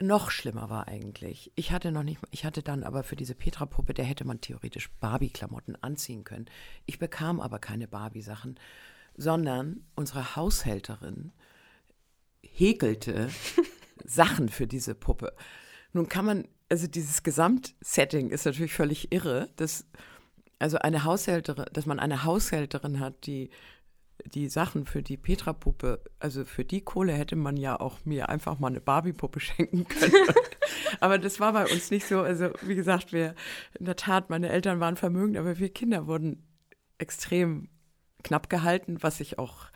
[0.00, 3.94] noch schlimmer war eigentlich, ich hatte noch nicht, ich hatte dann aber für diese Petra-Puppe,
[3.94, 6.46] der hätte man theoretisch Barbie-Klamotten anziehen können.
[6.84, 8.60] Ich bekam aber keine Barbie-Sachen,
[9.16, 11.32] sondern unsere Haushälterin
[12.42, 13.30] häkelte
[14.04, 15.34] Sachen für diese Puppe.
[15.94, 19.86] Nun kann man, also dieses Gesamtsetting ist natürlich völlig irre, dass
[20.58, 23.50] also eine Haushälterin, dass man eine Haushälterin hat, die
[24.26, 28.58] die Sachen für die Petra-Puppe, also für die Kohle hätte man ja auch mir einfach
[28.58, 30.26] mal eine Barbie-Puppe schenken können.
[31.00, 32.20] aber das war bei uns nicht so.
[32.20, 33.34] Also, wie gesagt, wir,
[33.78, 36.46] in der Tat, meine Eltern waren vermögend, aber wir Kinder wurden
[36.98, 37.68] extrem
[38.22, 39.66] knapp gehalten, was ich auch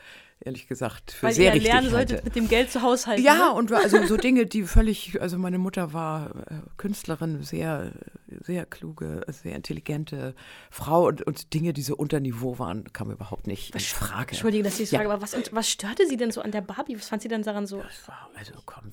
[0.48, 3.22] ehrlich gesagt für Weil sehr ihr richtig lernen solltet mit dem Geld zu haushalten.
[3.22, 3.52] Ja, ne?
[3.52, 7.92] und also so Dinge, die völlig, also meine Mutter war äh, Künstlerin, sehr,
[8.26, 10.34] sehr kluge, sehr intelligente
[10.70, 14.30] Frau und, und Dinge, die so unter Niveau waren, kam überhaupt nicht in Frage.
[14.30, 14.98] Entschuldige, dass ich das ja.
[15.00, 16.96] frage, aber was, was störte sie denn so an der Barbie?
[16.96, 17.78] Was fand sie denn daran so?
[18.06, 18.92] War, also komm,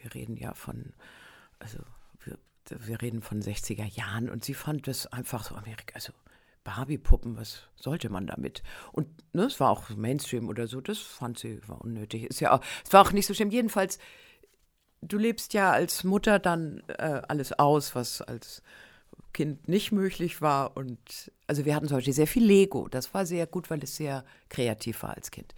[0.00, 0.92] wir reden ja von,
[1.58, 1.78] also
[2.24, 2.38] wir,
[2.68, 6.12] wir reden von 60er Jahren und sie fand das einfach so Amerika, also
[6.64, 8.62] Barbie-Puppen, was sollte man damit?
[8.92, 12.24] Und ne, es war auch Mainstream oder so, das fand sie war unnötig.
[12.24, 13.50] Ist ja auch, es war auch nicht so schlimm.
[13.50, 13.98] Jedenfalls,
[15.00, 18.62] du lebst ja als Mutter dann äh, alles aus, was als
[19.32, 20.76] Kind nicht möglich war.
[20.76, 22.88] Und also wir hatten zum Beispiel sehr viel Lego.
[22.88, 25.54] Das war sehr gut, weil es sehr kreativ war als Kind.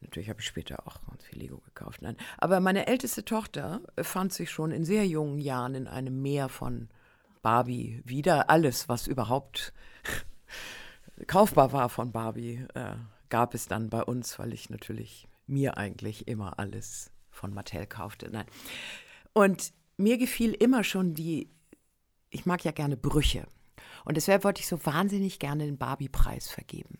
[0.00, 2.00] Natürlich habe ich später auch ganz viel Lego gekauft.
[2.02, 2.16] Nein.
[2.38, 6.88] Aber meine älteste Tochter fand sich schon in sehr jungen Jahren in einem Meer von
[7.42, 8.48] Barbie wieder.
[8.48, 9.74] Alles, was überhaupt
[11.26, 12.94] kaufbar war von Barbie, äh,
[13.28, 18.30] gab es dann bei uns, weil ich natürlich mir eigentlich immer alles von Mattel kaufte.
[18.30, 18.46] Nein.
[19.32, 21.50] Und mir gefiel immer schon die,
[22.30, 23.46] ich mag ja gerne Brüche.
[24.04, 26.98] Und deshalb wollte ich so wahnsinnig gerne den Barbie-Preis vergeben.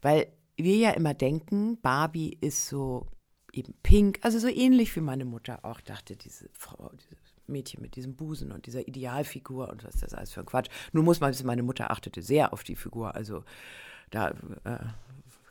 [0.00, 3.06] Weil wir ja immer denken, Barbie ist so
[3.52, 7.16] eben pink, also so ähnlich wie meine Mutter auch dachte, diese Frau, diese
[7.48, 10.70] Mädchen mit diesem Busen und dieser Idealfigur und was das alles für ein Quatsch.
[10.92, 13.14] Nun muss man wissen, meine Mutter achtete sehr auf die Figur.
[13.14, 13.44] Also
[14.10, 14.30] da
[14.64, 14.78] äh,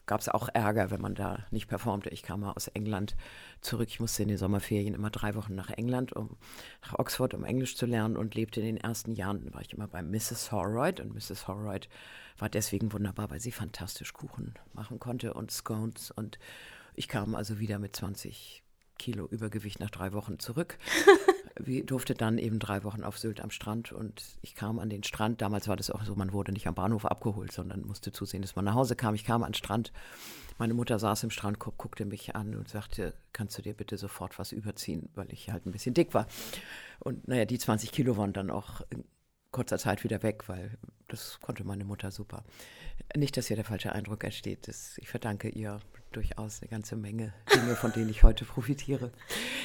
[0.07, 2.09] gab es auch Ärger, wenn man da nicht performte.
[2.09, 3.15] Ich kam mal aus England
[3.61, 3.89] zurück.
[3.89, 6.37] Ich musste in den Sommerferien immer drei Wochen nach England, um
[6.81, 9.87] nach Oxford, um Englisch zu lernen und lebte in den ersten Jahren, war ich immer
[9.87, 10.51] bei Mrs.
[10.51, 11.47] Horroyd und Mrs.
[11.47, 11.89] Horroyd
[12.39, 16.39] war deswegen wunderbar, weil sie fantastisch Kuchen machen konnte und Scones und
[16.95, 18.63] ich kam also wieder mit 20
[18.97, 20.77] Kilo Übergewicht nach drei Wochen zurück.
[21.60, 25.41] Durfte dann eben drei Wochen auf Sylt am Strand und ich kam an den Strand.
[25.41, 28.55] Damals war das auch so, man wurde nicht am Bahnhof abgeholt, sondern musste zusehen, dass
[28.55, 29.16] man nach Hause kam.
[29.16, 29.91] Ich kam an den Strand.
[30.60, 34.39] Meine Mutter saß im Strandkorb, guckte mich an und sagte, kannst du dir bitte sofort
[34.39, 36.28] was überziehen, weil ich halt ein bisschen dick war.
[36.99, 38.82] Und naja, die 20 Kilo waren dann auch
[39.51, 40.77] kurzer Zeit wieder weg, weil
[41.07, 42.43] das konnte meine Mutter super.
[43.15, 44.67] Nicht, dass hier der falsche Eindruck entsteht.
[44.67, 45.79] Das, ich verdanke ihr
[46.11, 49.11] durchaus eine ganze Menge Dinge, von denen ich heute profitiere.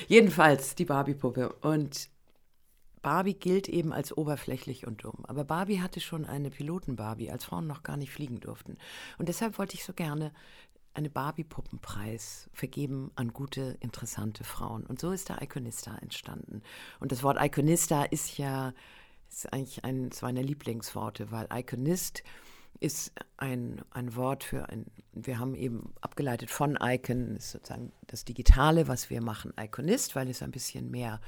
[0.09, 1.53] Jedenfalls die Barbie-Puppe.
[1.55, 2.09] Und
[3.03, 5.25] Barbie gilt eben als oberflächlich und dumm.
[5.25, 8.79] Aber Barbie hatte schon eine Piloten-Barbie, als Frauen noch gar nicht fliegen durften.
[9.19, 10.33] Und deshalb wollte ich so gerne
[10.95, 14.85] einen Barbie-Puppenpreis vergeben an gute, interessante Frauen.
[14.85, 16.63] Und so ist der Iconista entstanden.
[17.01, 18.73] Und das Wort Iconista ist ja
[19.33, 22.23] ist eigentlich eines meiner Lieblingsworte, weil Iconist
[22.81, 28.25] ist ein, ein Wort für ein, wir haben eben abgeleitet von Icon, ist sozusagen das
[28.25, 31.21] Digitale, was wir machen, Iconist, weil es ein bisschen mehr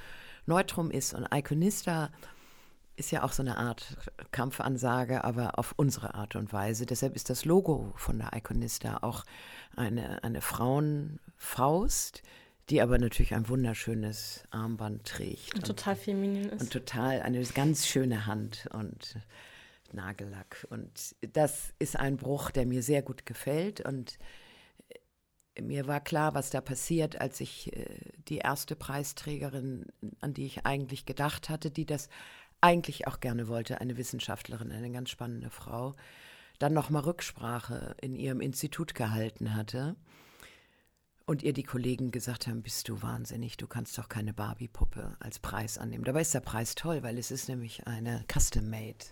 [0.46, 2.10] Neutrum ist und Iconista
[2.96, 3.96] ist ja auch so eine Art
[4.30, 6.86] Kampfansage, aber auf unsere Art und Weise.
[6.86, 9.24] Deshalb ist das Logo von der Iconista auch
[9.74, 12.22] eine, eine Frauenfaust,
[12.70, 15.54] die aber natürlich ein wunderschönes Armband trägt.
[15.54, 16.62] Und total feminin ist.
[16.62, 19.16] Und total eine ganz schöne Hand und
[19.92, 20.66] Nagellack.
[20.70, 23.80] Und das ist ein Bruch, der mir sehr gut gefällt.
[23.80, 24.18] Und
[25.54, 27.86] äh, mir war klar, was da passiert, als ich äh,
[28.28, 29.86] die erste Preisträgerin,
[30.20, 32.08] an die ich eigentlich gedacht hatte, die das
[32.60, 35.94] eigentlich auch gerne wollte, eine Wissenschaftlerin, eine ganz spannende Frau,
[36.58, 39.96] dann nochmal Rücksprache in ihrem Institut gehalten hatte.
[41.26, 45.38] Und ihr die Kollegen gesagt haben, bist du wahnsinnig, du kannst doch keine Barbie-Puppe als
[45.38, 46.04] Preis annehmen.
[46.04, 49.06] Dabei ist der Preis toll, weil es ist nämlich eine Custom-Made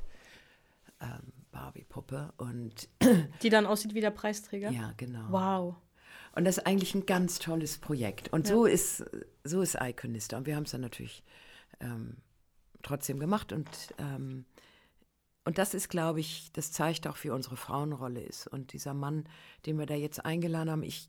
[1.00, 2.34] ähm, Barbie-Puppe.
[2.36, 2.88] Und
[3.42, 4.70] Die dann aussieht wie der Preisträger?
[4.70, 5.26] Ja, genau.
[5.30, 5.76] Wow.
[6.34, 8.32] Und das ist eigentlich ein ganz tolles Projekt.
[8.32, 8.54] Und ja.
[8.54, 9.04] so ist
[9.44, 10.36] so ist Iconista.
[10.36, 11.22] Und wir haben es dann natürlich
[11.80, 12.16] ähm,
[12.82, 13.52] trotzdem gemacht.
[13.52, 14.44] Und, ähm,
[15.44, 18.46] und das ist, glaube ich, das zeigt auch, wie unsere Frauenrolle ist.
[18.46, 19.24] Und dieser Mann,
[19.66, 21.08] den wir da jetzt eingeladen haben, ich,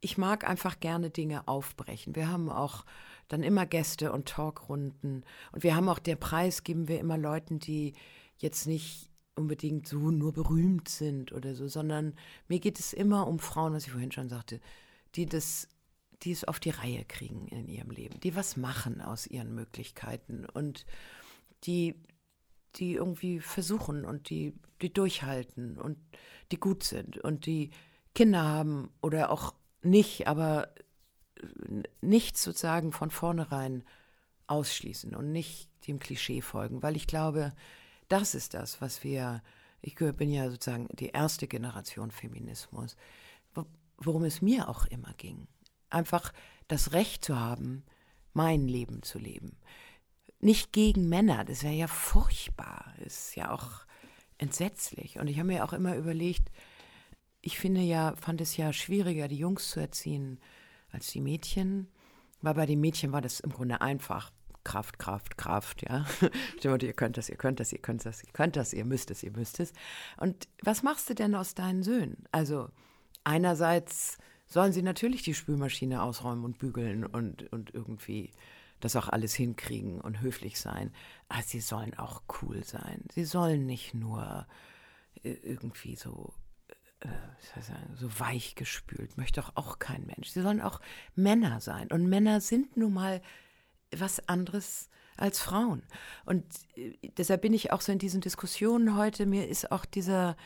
[0.00, 2.14] ich mag einfach gerne Dinge aufbrechen.
[2.14, 2.84] Wir haben auch
[3.28, 5.24] dann immer Gäste und Talkrunden.
[5.52, 7.94] Und wir haben auch, der Preis geben wir immer Leuten, die
[8.36, 12.14] jetzt nicht unbedingt so nur berühmt sind oder so, sondern
[12.48, 14.60] mir geht es immer um Frauen, was ich vorhin schon sagte,
[15.14, 15.68] die das,
[16.22, 20.44] die es auf die Reihe kriegen in ihrem Leben, die was machen aus ihren Möglichkeiten
[20.44, 20.86] und
[21.64, 21.94] die,
[22.76, 25.98] die irgendwie versuchen und die, die durchhalten und
[26.50, 27.70] die gut sind und die
[28.14, 30.68] Kinder haben oder auch nicht, aber
[32.00, 33.84] nichts sozusagen von vornherein
[34.46, 37.52] ausschließen und nicht dem Klischee folgen, weil ich glaube,
[38.08, 39.42] das ist das, was wir,
[39.80, 42.96] ich bin ja sozusagen die erste Generation Feminismus,
[43.98, 45.46] worum es mir auch immer ging.
[45.90, 46.32] Einfach
[46.66, 47.84] das Recht zu haben,
[48.32, 49.56] mein Leben zu leben.
[50.40, 53.84] Nicht gegen Männer, das wäre ja furchtbar, ist ja auch
[54.38, 55.18] entsetzlich.
[55.18, 56.50] Und ich habe mir auch immer überlegt,
[57.40, 60.40] ich finde ja, fand es ja schwieriger, die Jungs zu erziehen
[60.90, 61.88] als die Mädchen,
[62.40, 64.30] weil bei den Mädchen war das im Grunde einfach.
[64.64, 66.04] Kraft, Kraft, Kraft, ja.
[66.62, 69.22] ihr könnt das, ihr könnt das, ihr könnt das, ihr könnt das, ihr müsst es,
[69.22, 69.72] ihr müsst es.
[70.18, 72.24] Und was machst du denn aus deinen Söhnen?
[72.32, 72.68] Also
[73.24, 78.32] einerseits sollen sie natürlich die Spülmaschine ausräumen und bügeln und, und irgendwie
[78.80, 80.92] das auch alles hinkriegen und höflich sein.
[81.28, 83.04] Aber sie sollen auch cool sein.
[83.14, 84.46] Sie sollen nicht nur
[85.22, 86.34] äh, irgendwie so
[87.96, 90.28] so weich gespült, möchte doch auch kein Mensch.
[90.28, 90.80] Sie sollen auch
[91.14, 91.88] Männer sein.
[91.88, 93.20] Und Männer sind nun mal
[93.96, 95.82] was anderes als Frauen.
[96.24, 96.44] Und
[96.76, 99.26] äh, deshalb bin ich auch so in diesen Diskussionen heute.
[99.26, 100.36] Mir ist auch dieser,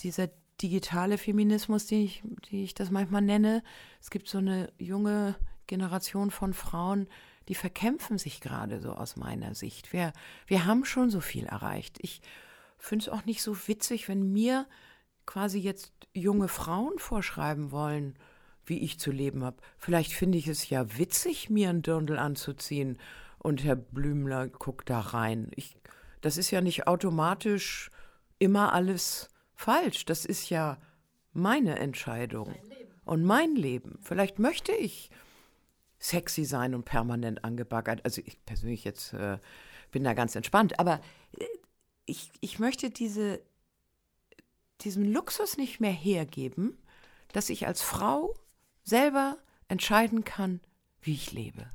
[0.00, 0.28] dieser
[0.60, 3.62] digitale Feminismus, den ich, die ich das manchmal nenne.
[4.00, 7.08] Es gibt so eine junge Generation von Frauen,
[7.48, 9.92] die verkämpfen sich gerade so aus meiner Sicht.
[9.92, 10.12] Wir,
[10.46, 11.98] wir haben schon so viel erreicht.
[12.02, 12.20] Ich
[12.76, 14.66] finde es auch nicht so witzig, wenn mir
[15.28, 18.18] quasi jetzt junge Frauen vorschreiben wollen,
[18.64, 19.58] wie ich zu leben habe.
[19.76, 22.96] Vielleicht finde ich es ja witzig, mir ein Dirndl anzuziehen
[23.38, 25.50] und Herr Blümler guckt da rein.
[25.54, 25.76] Ich,
[26.22, 27.90] das ist ja nicht automatisch
[28.38, 30.06] immer alles falsch.
[30.06, 30.78] Das ist ja
[31.34, 33.98] meine Entscheidung mein und mein Leben.
[34.00, 35.10] Vielleicht möchte ich
[35.98, 38.02] sexy sein und permanent angebaggert.
[38.06, 39.36] Also ich persönlich jetzt äh,
[39.90, 41.02] bin da ganz entspannt, aber
[41.36, 41.44] äh,
[42.06, 43.40] ich, ich möchte diese,
[44.80, 46.78] diesen Luxus nicht mehr hergeben,
[47.32, 48.34] dass ich als Frau
[48.84, 49.36] selber
[49.68, 50.60] entscheiden kann,
[51.00, 51.70] wie ich lebe.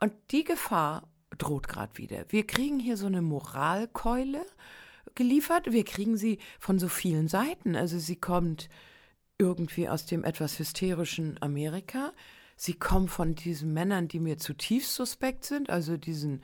[0.00, 2.24] Und die Gefahr droht gerade wieder.
[2.28, 4.44] Wir kriegen hier so eine Moralkeule
[5.14, 5.72] geliefert.
[5.72, 7.76] Wir kriegen sie von so vielen Seiten.
[7.76, 8.68] Also sie kommt
[9.38, 12.12] irgendwie aus dem etwas hysterischen Amerika.
[12.56, 16.42] Sie kommt von diesen Männern, die mir zutiefst suspekt sind, also diesen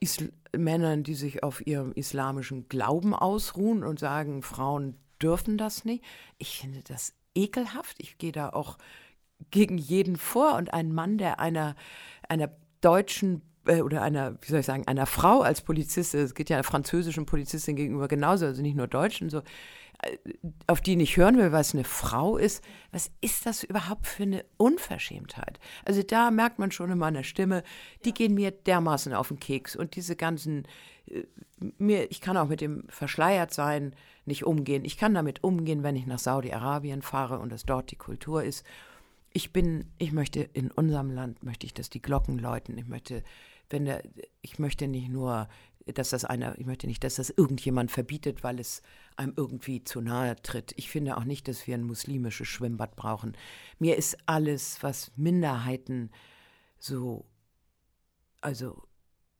[0.00, 6.04] Isl Männern, die sich auf ihrem islamischen Glauben ausruhen und sagen, Frauen dürfen das nicht.
[6.38, 7.96] Ich finde das ekelhaft.
[7.98, 8.78] Ich gehe da auch
[9.50, 10.54] gegen jeden vor.
[10.54, 11.74] Und ein Mann, der einer,
[12.28, 16.50] einer deutschen äh, oder einer, wie soll ich sagen, einer Frau als Polizistin, es geht
[16.50, 19.42] ja einer französischen Polizistin gegenüber genauso, also nicht nur Deutschen, so,
[20.66, 22.62] auf die nicht hören will, weil es eine Frau ist.
[22.92, 25.58] Was ist das überhaupt für eine Unverschämtheit?
[25.84, 27.62] Also da merkt man schon in meiner Stimme,
[28.04, 28.14] die ja.
[28.14, 30.66] gehen mir dermaßen auf den Keks und diese ganzen,
[31.06, 31.24] äh,
[31.78, 33.94] mir, ich kann auch mit dem Verschleiertsein
[34.26, 34.84] nicht umgehen.
[34.84, 38.64] Ich kann damit umgehen, wenn ich nach Saudi-Arabien fahre und es dort die Kultur ist.
[39.32, 42.78] Ich bin, ich möchte in unserem Land, möchte ich, dass die Glocken läuten.
[42.78, 43.22] Ich möchte,
[43.68, 44.02] wenn der,
[44.42, 45.48] ich möchte nicht nur,
[45.86, 48.82] dass das einer, ich möchte nicht, dass das irgendjemand verbietet, weil es
[49.16, 50.72] einem irgendwie zu nahe tritt.
[50.76, 53.36] Ich finde auch nicht, dass wir ein muslimisches Schwimmbad brauchen.
[53.78, 56.10] Mir ist alles, was Minderheiten
[56.78, 57.26] so,
[58.40, 58.82] also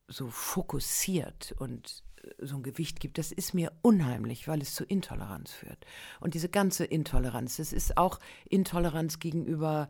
[0.09, 2.05] so fokussiert und
[2.39, 5.85] so ein Gewicht gibt, das ist mir unheimlich, weil es zu Intoleranz führt.
[6.21, 8.19] Und diese ganze Intoleranz, das ist auch
[8.49, 9.89] Intoleranz gegenüber,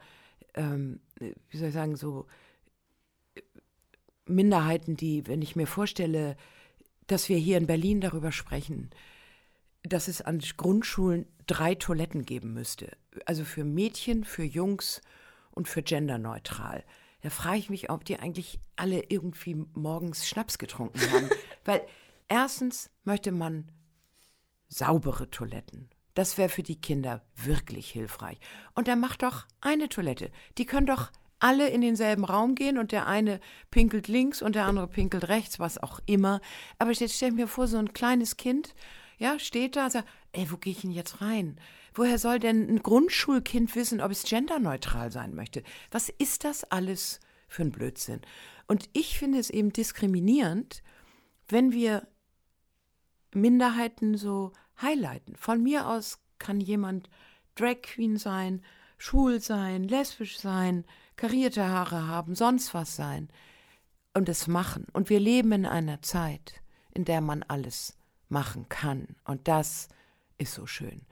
[0.55, 2.27] ähm, wie soll ich sagen, so
[4.27, 6.37] Minderheiten, die, wenn ich mir vorstelle,
[7.07, 8.91] dass wir hier in Berlin darüber sprechen,
[9.85, 12.97] dass es an Grundschulen drei Toiletten geben müsste.
[13.27, 15.01] Also für Mädchen, für Jungs
[15.53, 16.85] und für genderneutral.
[17.23, 21.31] Da frage ich mich, ob die eigentlich alle irgendwie morgens Schnaps getrunken haben.
[21.65, 21.83] Weil
[22.29, 23.71] erstens möchte man
[24.69, 25.89] saubere Toiletten.
[26.15, 28.39] Das wäre für die Kinder wirklich hilfreich.
[28.75, 30.31] Und dann macht doch eine Toilette.
[30.59, 31.11] Die können doch
[31.41, 35.59] alle in denselben Raum gehen und der eine pinkelt links und der andere pinkelt rechts,
[35.59, 36.41] was auch immer.
[36.79, 38.75] Aber jetzt stell mir vor, so ein kleines Kind,
[39.19, 41.59] ja, steht da und sagt, ey, wo gehe ich denn jetzt rein?
[41.95, 45.63] Woher soll denn ein Grundschulkind wissen, ob es genderneutral sein möchte?
[45.91, 48.21] Was ist das alles für ein Blödsinn?
[48.67, 50.83] Und ich finde es eben diskriminierend,
[51.49, 52.07] wenn wir
[53.33, 55.37] Minderheiten so highlighten.
[55.37, 57.09] Von mir aus kann jemand
[57.55, 58.63] Drag Queen sein,
[58.99, 60.85] schwul sein, lesbisch sein,
[61.17, 63.29] karierte Haare haben, sonst was sein
[64.15, 64.87] und es machen.
[64.93, 66.63] Und wir leben in einer Zeit,
[66.93, 67.97] in der man alles
[68.29, 69.17] machen kann.
[69.25, 69.89] Und das
[70.39, 71.03] ist so schön.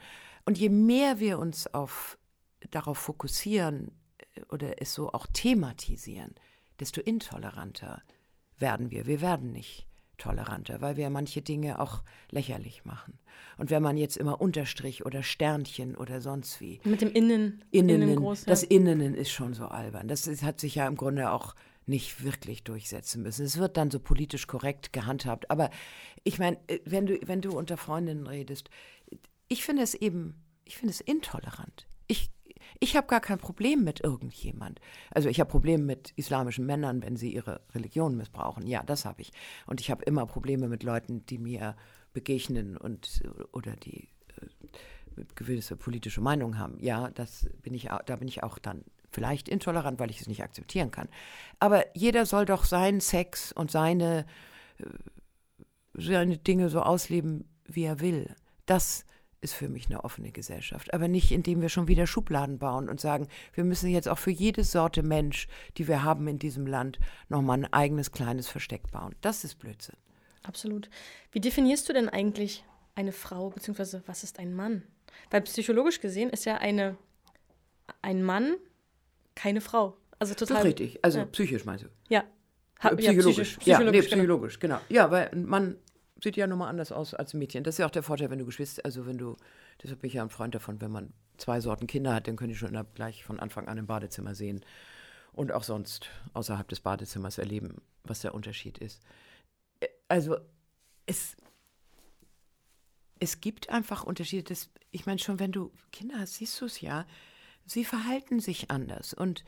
[0.44, 2.18] Und je mehr wir uns auf,
[2.70, 6.34] darauf fokussieren äh, oder es so auch thematisieren,
[6.80, 8.02] desto intoleranter
[8.58, 9.06] werden wir.
[9.06, 9.86] Wir werden nicht
[10.18, 13.18] toleranter, weil wir manche Dinge auch lächerlich machen.
[13.58, 16.80] Und wenn man jetzt immer Unterstrich oder Sternchen oder sonst wie.
[16.84, 17.64] Mit dem Innen.
[17.70, 18.44] Innen, Innen groß.
[18.44, 20.08] Das Innen ist schon so albern.
[20.08, 21.54] Das ist, hat sich ja im Grunde auch
[21.86, 23.44] nicht wirklich durchsetzen müssen.
[23.44, 25.50] Es wird dann so politisch korrekt gehandhabt.
[25.50, 25.70] Aber
[26.24, 28.70] ich meine, äh, wenn du, wenn du unter Freundinnen redest,
[29.48, 31.86] ich finde es eben, ich finde es intolerant.
[32.06, 32.30] Ich
[32.80, 34.80] ich habe gar kein Problem mit irgendjemand.
[35.10, 38.66] Also ich habe Probleme mit islamischen Männern, wenn sie ihre Religion missbrauchen.
[38.66, 39.32] Ja, das habe ich.
[39.66, 41.76] Und ich habe immer Probleme mit Leuten, die mir
[42.12, 43.22] begegnen und
[43.52, 44.08] oder die
[45.16, 46.78] äh, gewisse politische Meinung haben.
[46.80, 50.42] Ja, das bin ich, da bin ich auch dann vielleicht intolerant, weil ich es nicht
[50.42, 51.08] akzeptieren kann.
[51.60, 54.26] Aber jeder soll doch seinen Sex und seine,
[54.78, 54.84] äh,
[55.94, 58.34] seine Dinge so ausleben, wie er will.
[58.66, 59.04] Das
[59.42, 60.94] ist für mich eine offene Gesellschaft.
[60.94, 64.30] Aber nicht, indem wir schon wieder Schubladen bauen und sagen, wir müssen jetzt auch für
[64.30, 66.98] jede Sorte Mensch, die wir haben in diesem Land,
[67.28, 69.14] nochmal ein eigenes kleines Versteck bauen.
[69.20, 69.96] Das ist Blödsinn.
[70.44, 70.88] Absolut.
[71.32, 74.84] Wie definierst du denn eigentlich eine Frau, beziehungsweise was ist ein Mann?
[75.30, 76.96] Weil psychologisch gesehen ist ja eine,
[78.00, 78.56] ein Mann
[79.34, 79.96] keine Frau.
[80.18, 80.56] Also total.
[80.56, 81.04] Das ist richtig.
[81.04, 81.24] Also ja.
[81.26, 81.88] psychisch meinst du?
[82.08, 82.24] Ja.
[82.82, 83.24] Ha, psychologisch.
[83.24, 84.76] Ja, psychisch, psychologisch, ja, nee, psychologisch genau.
[84.88, 84.94] genau.
[84.94, 85.76] Ja, weil ein Mann
[86.22, 87.64] sieht ja nun mal anders aus als ein Mädchen.
[87.64, 89.36] Das ist ja auch der Vorteil, wenn du Geschwister, also wenn du,
[89.82, 92.50] deshalb bin ich ja ein Freund davon, wenn man zwei Sorten Kinder hat, dann können
[92.50, 94.64] die schon gleich von Anfang an im Badezimmer sehen
[95.32, 99.02] und auch sonst außerhalb des Badezimmers erleben, was der Unterschied ist.
[99.80, 100.36] Äh, also
[101.06, 101.36] es,
[103.18, 104.44] es gibt einfach Unterschiede.
[104.44, 107.06] Das, ich meine, schon wenn du Kinder hast, siehst du es ja,
[107.66, 109.14] sie verhalten sich anders.
[109.14, 109.44] Und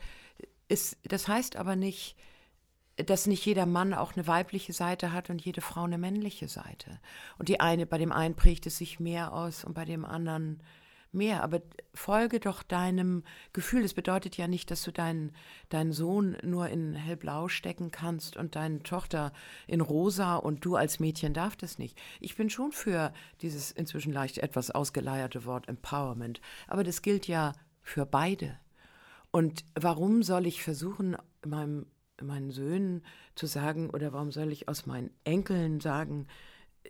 [0.67, 2.15] es, das heißt aber nicht,
[2.97, 6.99] dass nicht jeder Mann auch eine weibliche Seite hat und jede Frau eine männliche Seite.
[7.37, 10.61] Und die eine, bei dem einen prägt es sich mehr aus und bei dem anderen
[11.15, 11.61] mehr, aber
[11.93, 13.81] folge doch deinem Gefühl.
[13.81, 15.31] Das bedeutet ja nicht, dass du deinen,
[15.69, 19.31] deinen Sohn nur in hellblau stecken kannst und deine Tochter
[19.65, 21.97] in rosa und du als Mädchen darf das nicht.
[22.19, 27.53] Ich bin schon für dieses inzwischen leicht etwas ausgeleierte Wort Empowerment, aber das gilt ja
[27.85, 28.59] für beide.
[29.31, 31.15] Und warum soll ich versuchen,
[31.45, 31.85] meinem,
[32.21, 33.05] meinen Söhnen
[33.35, 36.27] zu sagen, oder warum soll ich aus meinen Enkeln sagen,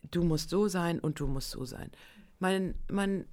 [0.10, 1.92] du musst so sein und du musst so sein?
[2.40, 3.28] Mein, mein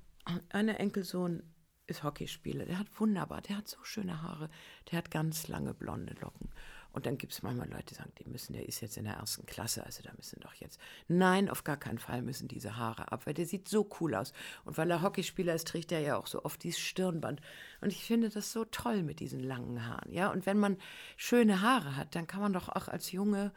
[0.51, 1.43] einer Enkelsohn
[1.87, 4.49] ist Hockeyspieler, der hat wunderbar, der hat so schöne Haare,
[4.91, 6.51] der hat ganz lange blonde Locken.
[6.93, 9.15] Und dann gibt es manchmal Leute, die sagen, die müssen, der ist jetzt in der
[9.15, 10.79] ersten Klasse, also da müssen doch jetzt.
[11.09, 14.33] Nein, auf gar keinen Fall müssen diese Haare ab, weil der sieht so cool aus.
[14.65, 17.41] Und weil er Hockeyspieler ist, trägt er ja auch so oft dieses Stirnband.
[17.81, 20.13] Und ich finde das so toll mit diesen langen Haaren.
[20.13, 20.77] Ja, und wenn man
[21.17, 23.53] schöne Haare hat, dann kann man doch auch als Junge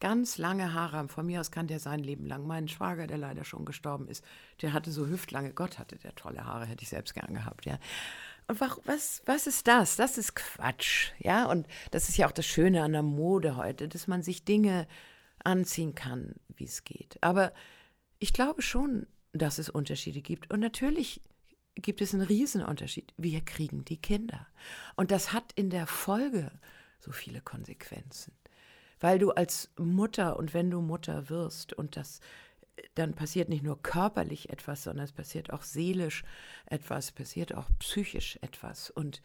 [0.00, 1.08] ganz lange Haare haben.
[1.08, 2.46] Von mir aus kann der sein Leben lang.
[2.46, 4.24] Mein Schwager, der leider schon gestorben ist,
[4.62, 7.78] der hatte so hüftlange, Gott hatte der tolle Haare, hätte ich selbst gern gehabt, ja.
[8.48, 9.96] Was, was ist das?
[9.96, 11.44] Das ist Quatsch, ja.
[11.46, 14.88] Und das ist ja auch das Schöne an der Mode heute, dass man sich Dinge
[15.44, 17.18] anziehen kann, wie es geht.
[17.20, 17.52] Aber
[18.18, 20.50] ich glaube schon, dass es Unterschiede gibt.
[20.50, 21.20] Und natürlich
[21.74, 23.12] gibt es einen Riesenunterschied.
[23.16, 24.46] Wir kriegen die Kinder.
[24.96, 26.50] Und das hat in der Folge
[26.98, 28.32] so viele Konsequenzen
[29.00, 32.20] weil du als Mutter und wenn du Mutter wirst und das
[32.94, 36.24] dann passiert nicht nur körperlich etwas, sondern es passiert auch seelisch
[36.66, 38.90] etwas, passiert auch psychisch etwas.
[38.90, 39.22] Und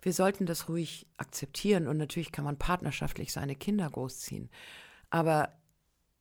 [0.00, 1.86] wir sollten das ruhig akzeptieren.
[1.86, 4.50] Und natürlich kann man partnerschaftlich seine Kinder großziehen,
[5.10, 5.52] aber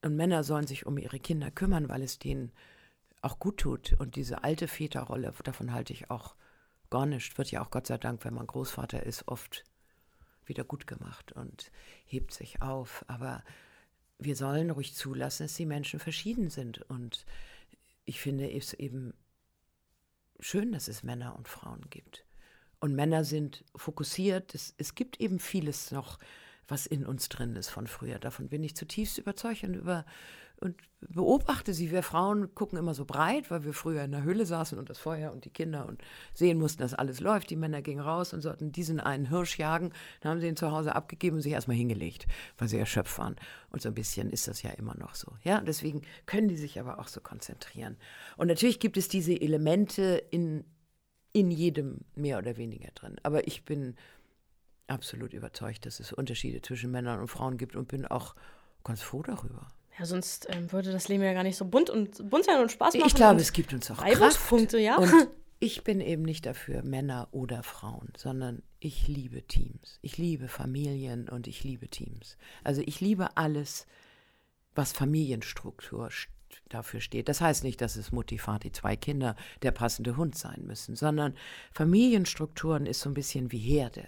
[0.03, 2.51] und Männer sollen sich um ihre Kinder kümmern, weil es denen
[3.21, 3.93] auch gut tut.
[3.99, 6.35] Und diese alte Väterrolle, davon halte ich auch
[6.89, 9.63] gar nicht, wird ja auch Gott sei Dank, wenn man Großvater ist, oft
[10.45, 11.71] wieder gut gemacht und
[12.05, 13.05] hebt sich auf.
[13.07, 13.43] Aber
[14.21, 16.81] wir sollen ruhig zulassen, dass die Menschen verschieden sind.
[16.89, 17.25] Und
[18.05, 19.13] ich finde es eben
[20.39, 22.25] schön, dass es Männer und Frauen gibt.
[22.79, 24.53] Und Männer sind fokussiert.
[24.55, 26.19] Es, es gibt eben vieles noch,
[26.67, 28.19] was in uns drin ist von früher.
[28.19, 30.05] Davon bin ich zutiefst überzeugt und über
[30.61, 31.91] und beobachte sie.
[31.91, 34.99] Wir Frauen gucken immer so breit, weil wir früher in der Höhle saßen und das
[34.99, 36.01] Feuer und die Kinder und
[36.33, 37.49] sehen mussten, dass alles läuft.
[37.49, 39.91] Die Männer gingen raus und sollten diesen einen Hirsch jagen.
[40.21, 42.27] Dann haben sie ihn zu Hause abgegeben und sich erstmal hingelegt,
[42.59, 43.35] weil sie erschöpft waren.
[43.71, 45.33] Und so ein bisschen ist das ja immer noch so.
[45.43, 47.97] Ja, deswegen können die sich aber auch so konzentrieren.
[48.37, 50.63] Und natürlich gibt es diese Elemente in,
[51.33, 53.15] in jedem mehr oder weniger drin.
[53.23, 53.95] Aber ich bin
[54.85, 58.35] absolut überzeugt, dass es Unterschiede zwischen Männern und Frauen gibt und bin auch
[58.83, 59.67] ganz froh darüber.
[60.01, 62.71] Ja, sonst ähm, würde das Leben ja gar nicht so bunt und bunt sein und
[62.71, 63.05] Spaß machen.
[63.05, 64.97] Ich glaube, es gibt uns auch Reibungspunkte, ja.
[64.97, 65.11] Und
[65.59, 69.99] ich bin eben nicht dafür Männer oder Frauen, sondern ich liebe Teams.
[70.01, 72.35] Ich liebe Familien und ich liebe Teams.
[72.63, 73.85] Also ich liebe alles,
[74.73, 76.09] was Familienstruktur
[76.67, 77.29] dafür steht.
[77.29, 81.35] Das heißt nicht, dass es Mutti, Vati, zwei Kinder, der passende Hund sein müssen, sondern
[81.73, 84.07] Familienstrukturen ist so ein bisschen wie Herde.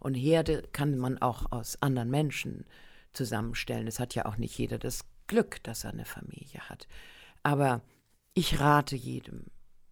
[0.00, 2.66] Und Herde kann man auch aus anderen Menschen
[3.14, 3.86] zusammenstellen.
[3.86, 6.88] Es hat ja auch nicht jeder das Glück, dass er eine Familie hat.
[7.44, 7.82] Aber
[8.34, 9.46] ich rate jedem,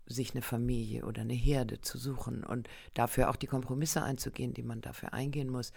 [0.04, 4.64] sich eine Familie oder eine Herde zu suchen und dafür auch die Kompromisse einzugehen, die
[4.64, 5.72] man dafür eingehen muss,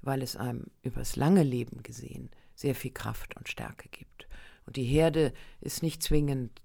[0.00, 4.28] weil es einem übers lange Leben gesehen sehr viel Kraft und Stärke gibt.
[4.64, 6.62] Und die Herde ist nicht zwingend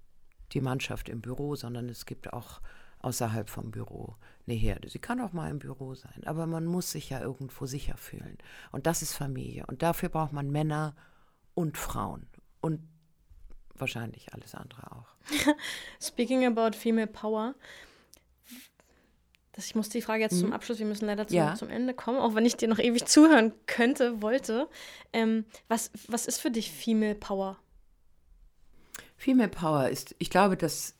[0.52, 2.60] die Mannschaft im Büro, sondern es gibt auch
[3.00, 4.14] außerhalb vom Büro
[4.46, 4.88] eine Herde.
[4.88, 8.38] Sie kann auch mal im Büro sein, aber man muss sich ja irgendwo sicher fühlen.
[8.70, 9.66] Und das ist Familie.
[9.66, 10.94] Und dafür braucht man Männer
[11.54, 12.28] und Frauen
[12.66, 12.80] und
[13.74, 15.06] wahrscheinlich alles andere auch.
[16.00, 17.54] Speaking about female power,
[19.52, 20.40] das, ich muss die Frage jetzt mhm.
[20.40, 21.54] zum Abschluss, wir müssen leider zum, ja.
[21.54, 24.68] zum, Ende kommen, auch wenn ich dir noch ewig zuhören könnte, wollte.
[25.14, 27.56] Ähm, was, was ist für dich Female Power?
[29.16, 30.94] Female Power ist, ich glaube, dass.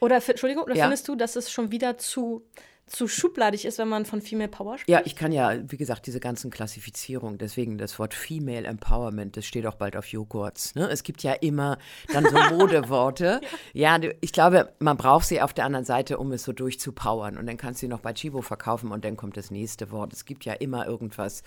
[0.00, 0.84] oder, Entschuldigung, oder ja.
[0.84, 2.46] findest du, dass es schon wieder zu
[2.86, 4.88] zu schubladig ist, wenn man von Female Power spricht?
[4.88, 9.44] Ja, ich kann ja, wie gesagt, diese ganzen Klassifizierungen, deswegen das Wort Female Empowerment, das
[9.44, 10.76] steht auch bald auf Joghurts.
[10.76, 10.88] Ne?
[10.88, 11.78] Es gibt ja immer
[12.12, 13.40] dann so Modeworte.
[13.72, 13.98] ja.
[14.20, 17.36] ich glaube, man braucht sie auf der anderen Seite, um es so durchzupowern.
[17.36, 20.12] Und dann kannst du sie noch bei Chibo verkaufen und dann kommt das nächste Wort.
[20.12, 21.42] Es gibt ja immer irgendwas,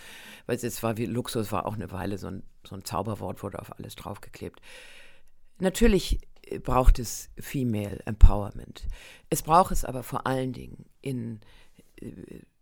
[0.46, 3.44] weil es jetzt war wie Luxus, war auch eine Weile so ein, so ein Zauberwort,
[3.44, 4.60] wurde auf alles draufgeklebt.
[5.60, 6.20] Natürlich
[6.64, 8.88] braucht es Female Empowerment.
[9.30, 11.40] Es braucht es aber vor allen Dingen in,
[12.02, 12.12] äh,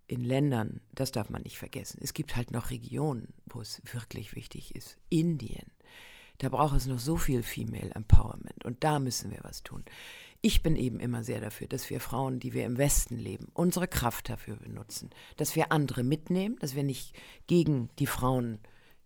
[0.07, 1.99] in Ländern, das darf man nicht vergessen.
[2.01, 4.97] Es gibt halt noch Regionen, wo es wirklich wichtig ist.
[5.09, 5.71] Indien.
[6.39, 9.83] Da braucht es noch so viel Female Empowerment und da müssen wir was tun.
[10.41, 13.87] Ich bin eben immer sehr dafür, dass wir Frauen, die wir im Westen leben, unsere
[13.87, 17.15] Kraft dafür benutzen, dass wir andere mitnehmen, dass wir nicht
[17.47, 18.59] gegen die Frauen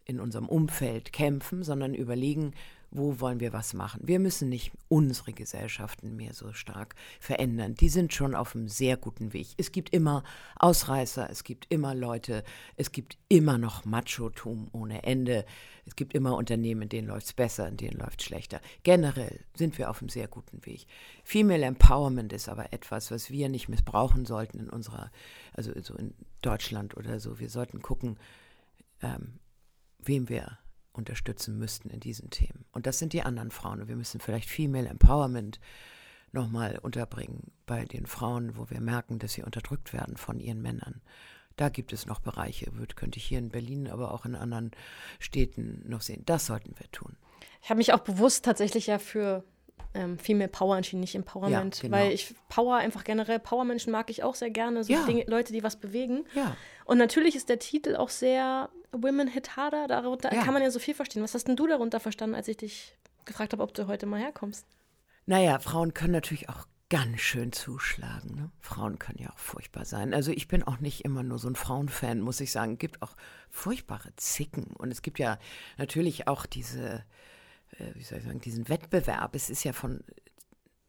[0.03, 2.53] in unserem Umfeld kämpfen, sondern überlegen,
[2.91, 4.01] wo wollen wir was machen.
[4.03, 7.73] Wir müssen nicht unsere Gesellschaften mehr so stark verändern.
[7.73, 9.47] Die sind schon auf einem sehr guten Weg.
[9.57, 10.23] Es gibt immer
[10.57, 12.43] Ausreißer, es gibt immer Leute,
[12.75, 15.45] es gibt immer noch Machotum ohne Ende.
[15.85, 18.59] Es gibt immer Unternehmen, denen läuft es besser, denen läuft es schlechter.
[18.83, 20.85] Generell sind wir auf einem sehr guten Weg.
[21.23, 25.11] Female Empowerment ist aber etwas, was wir nicht missbrauchen sollten in unserer,
[25.53, 27.39] also so in Deutschland oder so.
[27.39, 28.17] Wir sollten gucken,
[29.01, 29.39] ähm,
[29.99, 30.57] wem wir
[30.93, 32.65] unterstützen müssten in diesen Themen.
[32.71, 33.81] Und das sind die anderen Frauen.
[33.81, 35.59] Und wir müssen vielleicht Female Empowerment
[36.31, 41.01] nochmal unterbringen bei den Frauen, wo wir merken, dass sie unterdrückt werden von ihren Männern.
[41.57, 44.71] Da gibt es noch Bereiche, könnte ich hier in Berlin, aber auch in anderen
[45.19, 46.23] Städten noch sehen.
[46.25, 47.17] Das sollten wir tun.
[47.61, 49.43] Ich habe mich auch bewusst tatsächlich ja für
[49.93, 51.77] ähm, Female Power entschieden, nicht Empowerment.
[51.77, 51.97] Ja, genau.
[51.97, 55.05] Weil ich Power einfach generell, Power-Menschen mag ich auch sehr gerne, so ja.
[55.05, 56.25] Dinge, Leute, die was bewegen.
[56.33, 56.55] Ja.
[56.85, 60.79] Und natürlich ist der Titel auch sehr Women Hit Harder, darunter kann man ja so
[60.79, 61.23] viel verstehen.
[61.23, 64.19] Was hast denn du darunter verstanden, als ich dich gefragt habe, ob du heute mal
[64.19, 64.65] herkommst?
[65.25, 68.35] Naja, Frauen können natürlich auch ganz schön zuschlagen.
[68.35, 68.51] Ne?
[68.59, 70.13] Frauen können ja auch furchtbar sein.
[70.13, 72.73] Also ich bin auch nicht immer nur so ein Frauenfan, muss ich sagen.
[72.73, 73.15] Es gibt auch
[73.49, 74.65] furchtbare Zicken.
[74.77, 75.39] Und es gibt ja
[75.77, 77.05] natürlich auch diese,
[77.78, 79.36] wie soll ich sagen, diesen Wettbewerb.
[79.36, 80.03] Es ist ja von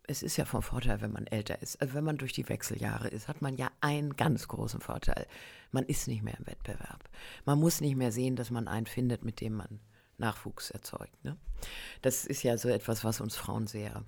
[0.05, 1.80] es ist ja von Vorteil, wenn man älter ist.
[1.80, 5.26] Also wenn man durch die Wechseljahre ist, hat man ja einen ganz großen Vorteil.
[5.70, 7.09] Man ist nicht mehr im Wettbewerb.
[7.45, 9.80] Man muss nicht mehr sehen, dass man einen findet, mit dem man
[10.18, 11.24] Nachwuchs erzeugt.
[11.24, 11.37] Ne?
[12.03, 14.05] Das ist ja so etwas, was uns Frauen sehr,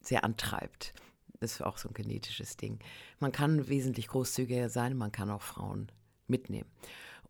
[0.00, 0.92] sehr antreibt.
[1.40, 2.80] Das ist auch so ein genetisches Ding.
[3.20, 5.90] Man kann wesentlich großzügiger sein, man kann auch Frauen
[6.26, 6.68] mitnehmen.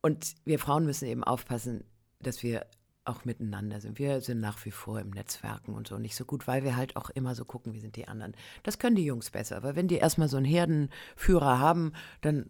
[0.00, 1.84] Und wir Frauen müssen eben aufpassen,
[2.20, 2.66] dass wir
[3.08, 3.98] auch miteinander sind.
[3.98, 6.96] Wir sind nach wie vor im Netzwerken und so nicht so gut, weil wir halt
[6.96, 8.34] auch immer so gucken, wie sind die anderen.
[8.62, 12.46] Das können die Jungs besser, weil wenn die erstmal so einen Herdenführer haben, dann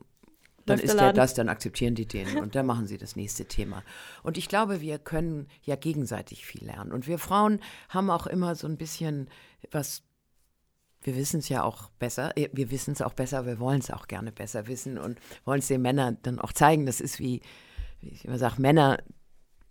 [0.68, 3.82] dann ist der das, dann akzeptieren die den und dann machen sie das nächste Thema.
[4.22, 6.92] Und ich glaube, wir können ja gegenseitig viel lernen.
[6.92, 9.28] Und wir Frauen haben auch immer so ein bisschen
[9.70, 10.02] was,
[11.00, 13.90] wir wissen es ja auch besser, äh, wir wissen es auch besser, wir wollen es
[13.90, 16.84] auch gerne besser wissen und wollen es den Männern dann auch zeigen.
[16.84, 17.40] Das ist wie,
[18.00, 18.98] wie ich immer sage, Männer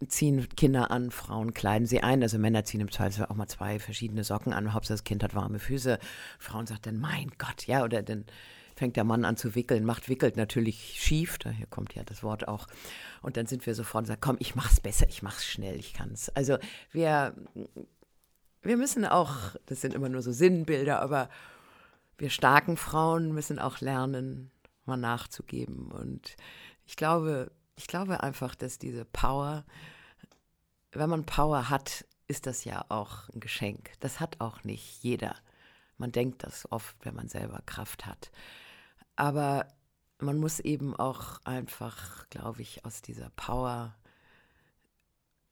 [0.08, 2.22] ziehen Kinder an, Frauen kleiden sie ein.
[2.22, 4.74] Also Männer ziehen im Zweifel auch mal zwei verschiedene Socken an.
[4.74, 6.00] Hauptsache das Kind hat warme Füße.
[6.39, 8.26] Frauen sagt dann, mein Gott, ja, oder dann
[8.76, 12.48] fängt der Mann an zu wickeln, macht wickelt natürlich schief, daher kommt ja das Wort
[12.48, 12.68] auch.
[13.24, 15.93] Und dann sind wir sofort und sagen, komm, ich mach's besser, ich mach's schnell, ich
[15.93, 16.30] kann's.
[16.30, 16.60] Also
[16.91, 17.34] wir,
[18.62, 21.28] wir müssen auch, das sind immer nur so Sinnbilder, aber
[22.20, 24.52] wir starken Frauen müssen auch lernen,
[24.86, 25.91] mal nachzugeben.
[25.91, 26.36] Und
[26.86, 29.63] ich glaube, ich glaube einfach, dass diese Power,
[30.91, 33.91] wenn man Power hat, ist das ja auch ein Geschenk.
[34.01, 35.36] Das hat auch nicht jeder.
[35.97, 38.32] Man denkt das oft, wenn man selber Kraft hat.
[39.15, 39.67] Aber
[40.19, 43.95] man muss eben auch einfach, glaube ich, aus dieser Power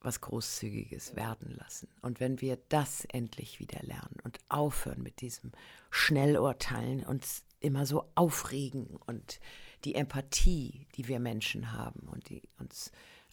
[0.02, 1.88] was Großzügiges werden lassen.
[2.02, 5.52] Und wenn wir das endlich wieder lernen und aufhören mit diesem
[5.90, 9.40] Schnellurteilen, uns immer so aufregen und
[9.86, 12.92] die Empathie, die wir Menschen haben und die uns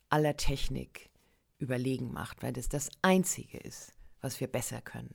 [0.08, 1.10] aller Technik
[1.58, 5.14] überlegen macht, weil das das Einzige ist, was wir besser können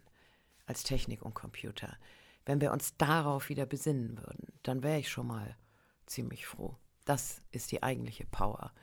[0.65, 1.97] als Technik und Computer.
[2.45, 5.55] Wenn wir uns darauf wieder besinnen würden, dann wäre ich schon mal
[6.05, 6.75] ziemlich froh.
[7.05, 8.73] Das ist die eigentliche Power,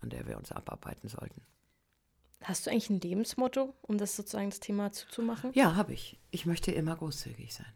[0.00, 1.42] an der wir uns abarbeiten sollten.
[2.42, 5.52] Hast du eigentlich ein Lebensmotto, um das sozusagen das Thema zuzumachen?
[5.54, 6.18] Ja, habe ich.
[6.30, 7.72] Ich möchte immer großzügig sein.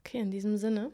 [0.00, 0.90] Okay, in diesem Sinne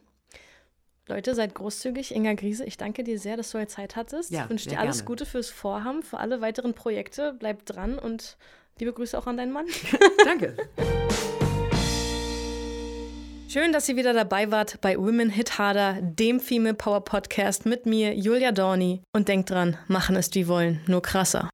[1.09, 2.13] Leute, seid großzügig.
[2.13, 4.33] Inga Griese, ich danke dir sehr, dass du heute Zeit hattest.
[4.33, 5.07] Ja, ich wünsche dir alles gerne.
[5.07, 7.33] Gute fürs Vorhaben, für alle weiteren Projekte.
[7.39, 8.37] Bleib dran und
[8.81, 9.67] liebe Grüße auch an deinen Mann.
[10.25, 10.57] danke.
[13.49, 17.87] Schön, dass ihr wieder dabei wart bei Women Hit Harder, dem Female Power Podcast mit
[17.87, 19.03] mir, Julia Dorni.
[19.13, 21.49] Und denkt dran, machen es die wollen, nur krasser.